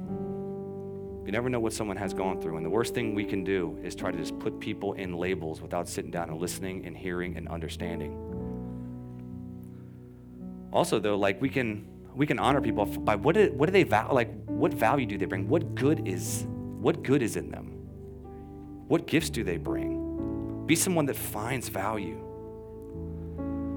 [1.25, 2.57] You never know what someone has gone through.
[2.57, 5.63] And the worst thing we can do is try to just put people in labels
[5.63, 8.13] without sitting down and listening and hearing and understanding.
[10.73, 13.85] Also, though, like we can we can honor people by what do, what do they
[13.85, 15.49] value like what value do they bring?
[15.49, 16.47] What good is
[16.85, 17.69] what good is in them?
[18.89, 20.67] What gifts do they bring?
[20.67, 22.23] Be someone that finds value.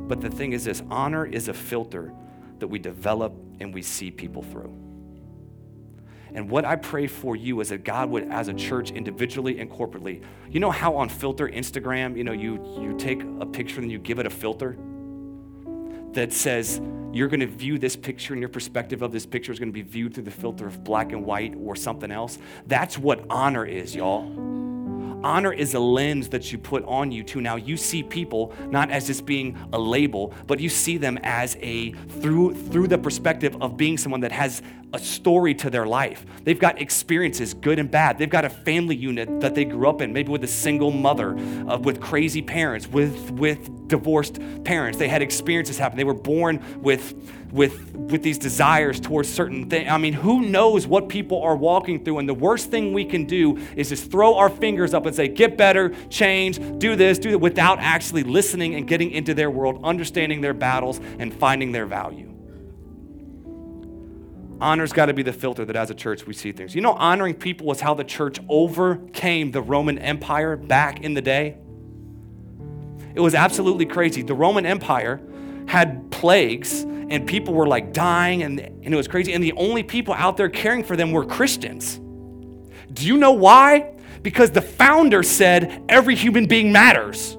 [0.10, 2.12] But the thing is this honor is a filter
[2.60, 4.76] that we develop and we see people through.
[6.34, 9.72] And what I pray for you is that God would, as a church, individually and
[9.72, 13.90] corporately, you know how on filter Instagram, you know, you you take a picture and
[13.90, 14.78] you give it a filter
[16.14, 16.82] that says
[17.12, 19.74] you're going to view this picture and your perspective of this picture is going to
[19.74, 22.38] be viewed through the filter of black and white or something else.
[22.68, 24.24] That's what honor is, y'all.
[25.24, 28.92] Honor is a lens that you put on you to now you see people not
[28.92, 31.92] as just being a label, but you see them as a
[32.22, 34.62] through through the perspective of being someone that has
[34.94, 36.26] a story to their life.
[36.44, 38.18] They've got experiences, good and bad.
[38.18, 41.38] They've got a family unit that they grew up in, maybe with a single mother,
[41.68, 44.98] uh, with crazy parents, with, with divorced parents.
[44.98, 45.98] They had experiences happen.
[45.98, 47.14] They were born with,
[47.52, 49.90] with, with these desires towards certain things.
[49.90, 52.20] I mean, who knows what people are walking through?
[52.20, 55.28] And the worst thing we can do is just throw our fingers up and say,
[55.28, 59.82] get better, change, do this, do that, without actually listening and getting into their world,
[59.84, 62.37] understanding their battles, and finding their value.
[64.60, 66.74] Honor's got to be the filter that as a church we see things.
[66.74, 71.22] You know, honoring people was how the church overcame the Roman Empire back in the
[71.22, 71.58] day.
[73.14, 74.24] It was absolutely crazy.
[74.24, 75.22] The Roman Empire
[75.68, 79.34] had plagues and people were like dying and, and it was crazy.
[79.34, 82.00] And the only people out there caring for them were Christians.
[82.94, 83.94] Do you know why?
[84.24, 87.38] Because the founder said every human being matters.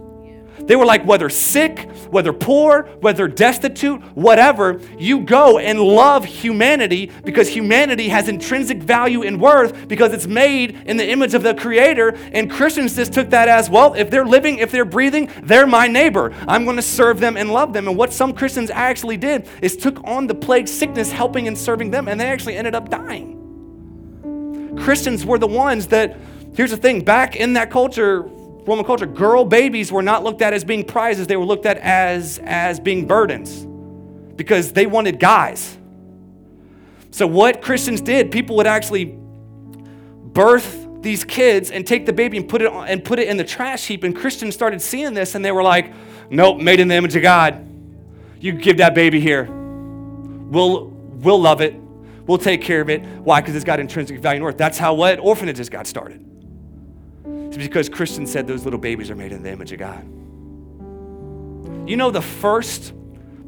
[0.69, 7.11] They were like, whether sick, whether poor, whether destitute, whatever, you go and love humanity
[7.25, 11.55] because humanity has intrinsic value and worth because it's made in the image of the
[11.55, 12.19] Creator.
[12.33, 15.89] And Christians just took that as well, if they're living, if they're breathing, they're my
[15.89, 16.35] neighbor.
[16.47, 17.89] I'm going to serve them and love them.
[17.89, 21.91] And what some Christians actually did is took on the plague sickness, helping and serving
[21.91, 24.77] them, and they actually ended up dying.
[24.85, 26.19] Christians were the ones that,
[26.55, 28.29] here's the thing, back in that culture,
[28.69, 31.79] Roman culture, girl babies were not looked at as being prizes, they were looked at
[31.79, 33.67] as, as being burdens
[34.37, 35.79] because they wanted guys.
[37.11, 42.49] So, what Christians did, people would actually birth these kids and take the baby and
[42.49, 44.05] put it on, and put it in the trash heap.
[44.05, 45.93] And Christians started seeing this and they were like,
[46.31, 47.67] "Nope, made in the image of God.
[48.41, 49.45] You give that baby here.
[49.45, 51.75] We'll we'll love it.
[52.27, 53.03] We'll take care of it.
[53.03, 53.41] Why?
[53.41, 54.59] Because it's got intrinsic value and worth.
[54.59, 56.25] That's how what orphanages got started.
[57.49, 60.05] It's because Christians said those little babies are made in the image of God.
[61.89, 62.93] You know, the first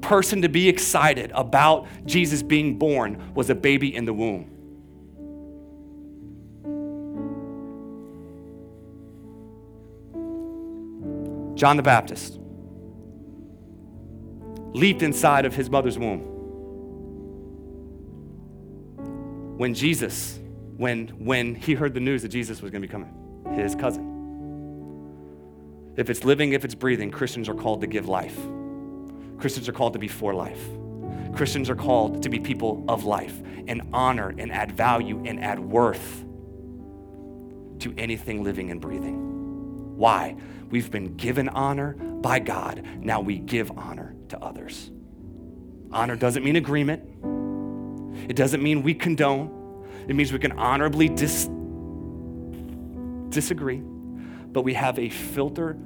[0.01, 4.47] person to be excited about Jesus being born was a baby in the womb.
[11.57, 12.39] John the Baptist
[14.73, 16.21] leaped inside of his mother's womb.
[19.59, 20.41] When Jesus,
[20.79, 23.20] when, when he heard the news that Jesus was going to be coming
[23.55, 24.11] his cousin.
[25.97, 28.39] If it's living, if it's breathing, Christians are called to give life.
[29.39, 30.63] Christians are called to be for life.
[31.35, 35.59] Christians are called to be people of life and honor and add value and add
[35.59, 36.25] worth
[37.81, 39.97] to anything living and breathing.
[39.97, 40.37] Why?
[40.71, 42.87] We've been given honor by God.
[43.01, 44.91] Now we give honor to others.
[45.93, 47.03] Honor doesn't mean agreement,
[48.31, 49.57] it doesn't mean we condone.
[50.09, 51.49] It means we can honorably dis-
[53.31, 55.77] disagree, but we have a filter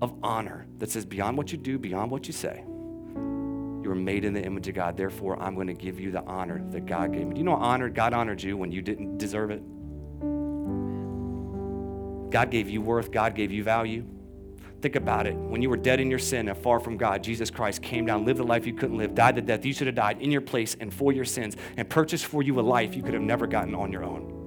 [0.00, 2.64] of honor that says, beyond what you do, beyond what you say,
[3.82, 4.96] you are made in the image of God.
[4.96, 7.34] Therefore, I'm going to give you the honor that God gave me.
[7.34, 7.88] Do you know honor?
[7.88, 9.62] God honored you when you didn't deserve it.
[12.30, 14.04] God gave you worth, God gave you value.
[14.80, 15.34] Think about it.
[15.34, 18.24] When you were dead in your sin and far from God, Jesus Christ came down,
[18.24, 20.40] lived the life you couldn't live, died the death you should have died in your
[20.40, 23.46] place and for your sins, and purchased for you a life you could have never
[23.46, 24.39] gotten on your own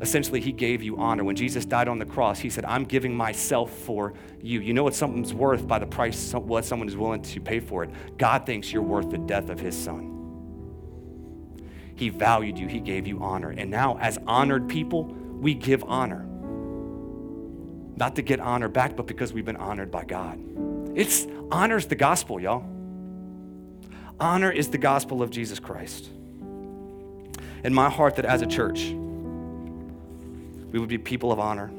[0.00, 1.24] essentially he gave you honor.
[1.24, 4.60] When Jesus died on the cross, he said, I'm giving myself for you.
[4.60, 7.84] You know what something's worth by the price what someone is willing to pay for
[7.84, 7.90] it.
[8.18, 10.10] God thinks you're worth the death of his son.
[11.96, 13.50] He valued you, he gave you honor.
[13.50, 16.26] And now, as honored people, we give honor.
[17.96, 20.40] Not to get honor back, but because we've been honored by God.
[20.96, 22.64] It's honor's the gospel, y'all.
[24.18, 26.10] Honor is the gospel of Jesus Christ.
[27.64, 28.94] In my heart that as a church,
[30.74, 31.70] we would be people of honor.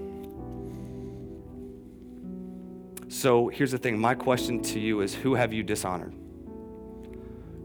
[3.10, 6.14] So here's the thing my question to you is who have you dishonored?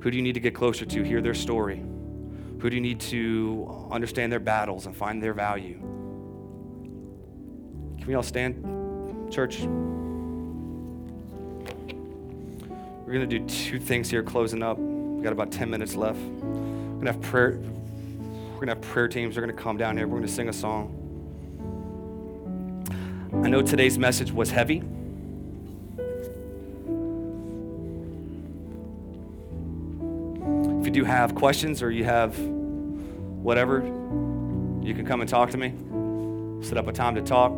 [0.01, 1.85] Who do you need to get closer to, hear their story?
[2.59, 5.79] Who do you need to understand their battles and find their value?
[7.99, 9.61] Can we all stand, church?
[13.07, 14.79] We're going to do two things here closing up.
[14.79, 16.19] We've got about 10 minutes left.
[16.19, 17.61] We're going to have prayer.
[17.61, 19.37] We're going to have prayer teams.
[19.37, 20.09] They're going to come down here.
[20.09, 20.97] We're going to sing a song.
[23.43, 24.83] I know today's message was heavy.
[30.79, 33.81] If you do have questions or you have whatever,
[34.83, 35.73] you can come and talk to me.
[36.63, 37.53] Set up a time to talk.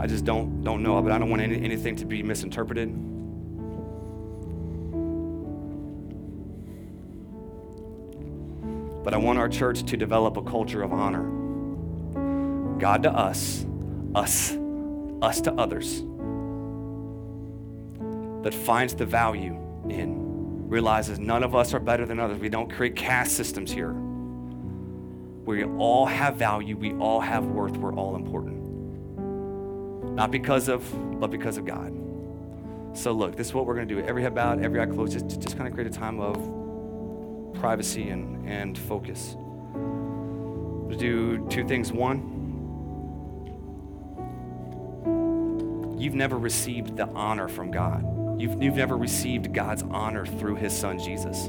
[0.00, 2.88] I just don't don't know, but I don't want any, anything to be misinterpreted.
[9.04, 11.40] But I want our church to develop a culture of honor
[12.78, 13.66] God to us,
[14.14, 14.56] us,
[15.22, 16.02] us to others,
[18.42, 19.54] that finds the value
[19.88, 22.38] in, realizes none of us are better than others.
[22.38, 23.92] We don't create caste systems here.
[25.44, 28.60] We all have value, we all have worth, we're all important.
[30.14, 30.84] Not because of,
[31.20, 31.96] but because of God.
[32.92, 34.00] So, look, this is what we're going to do.
[34.02, 38.08] Every head bowed, every eye closed, just, just kind of create a time of privacy
[38.08, 39.34] and, and focus.
[40.90, 41.92] We'll do two things.
[41.92, 42.39] One,
[46.00, 48.40] you've never received the honor from God.
[48.40, 51.48] You've, you've never received God's honor through his son, Jesus.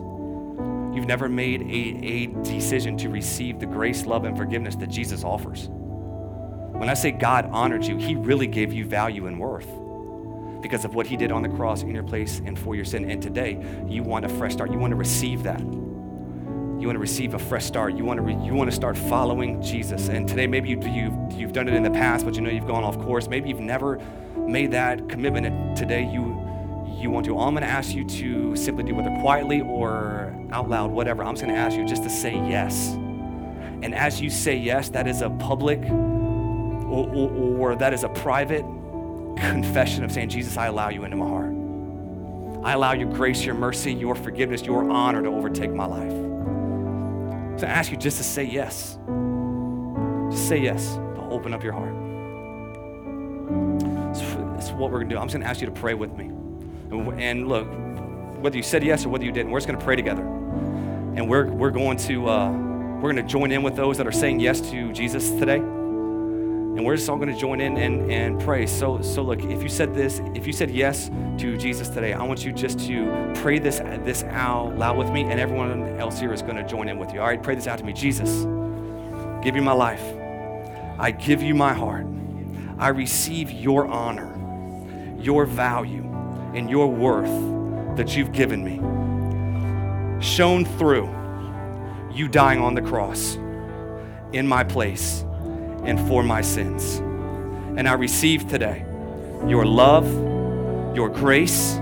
[0.94, 5.24] You've never made a, a decision to receive the grace, love, and forgiveness that Jesus
[5.24, 5.70] offers.
[5.70, 9.68] When I say God honored you, he really gave you value and worth
[10.62, 13.10] because of what he did on the cross in your place and for your sin.
[13.10, 14.72] And today, you want a fresh start.
[14.72, 15.60] You want to receive that.
[15.62, 17.96] You want to receive a fresh start.
[17.96, 20.10] You want to, re- you want to start following Jesus.
[20.10, 22.68] And today, maybe you, you've, you've done it in the past, but you know you've
[22.68, 23.28] gone off course.
[23.28, 24.02] Maybe you've never
[24.52, 25.46] made that commitment.
[25.48, 26.38] And today, you,
[27.00, 27.38] you want to.
[27.38, 31.34] I'm going to ask you to simply do, whether quietly or out loud, whatever, I'm
[31.34, 32.90] just going to ask you just to say yes.
[33.84, 38.10] And as you say yes, that is a public or, or, or that is a
[38.10, 38.66] private
[39.38, 41.56] confession of saying, Jesus, I allow you into my heart.
[42.64, 46.12] I allow your grace, your mercy, your forgiveness, your honor to overtake my life.
[47.60, 49.00] So I ask you just to say yes.
[50.30, 52.01] Just say yes to open up your heart.
[54.82, 55.20] What we're going to do.
[55.20, 56.32] I'm just going to ask you to pray with me.
[57.24, 57.68] And look,
[58.42, 60.24] whether you said yes or whether you didn't, we're just going to pray together.
[60.24, 64.12] And we're, we're going to uh, we're going to join in with those that are
[64.12, 65.58] saying yes to Jesus today.
[65.58, 68.66] And we're just all going to join in and, and pray.
[68.66, 72.24] So, so look, if you said this, if you said yes to Jesus today, I
[72.24, 76.32] want you just to pray this, this out loud with me, and everyone else here
[76.32, 77.20] is going to join in with you.
[77.20, 77.94] All right, pray this out to me.
[77.94, 78.46] Jesus,
[79.44, 80.04] give you my life.
[80.98, 82.06] I give you my heart.
[82.80, 84.34] I receive your honor,
[85.24, 86.04] your value,
[86.54, 88.78] and your worth that you've given me.
[90.22, 91.10] Shown through
[92.12, 93.36] you dying on the cross
[94.34, 95.24] in my place
[95.84, 96.98] and for my sins.
[97.78, 98.86] And I receive today
[99.48, 100.06] your love,
[100.96, 101.76] your grace,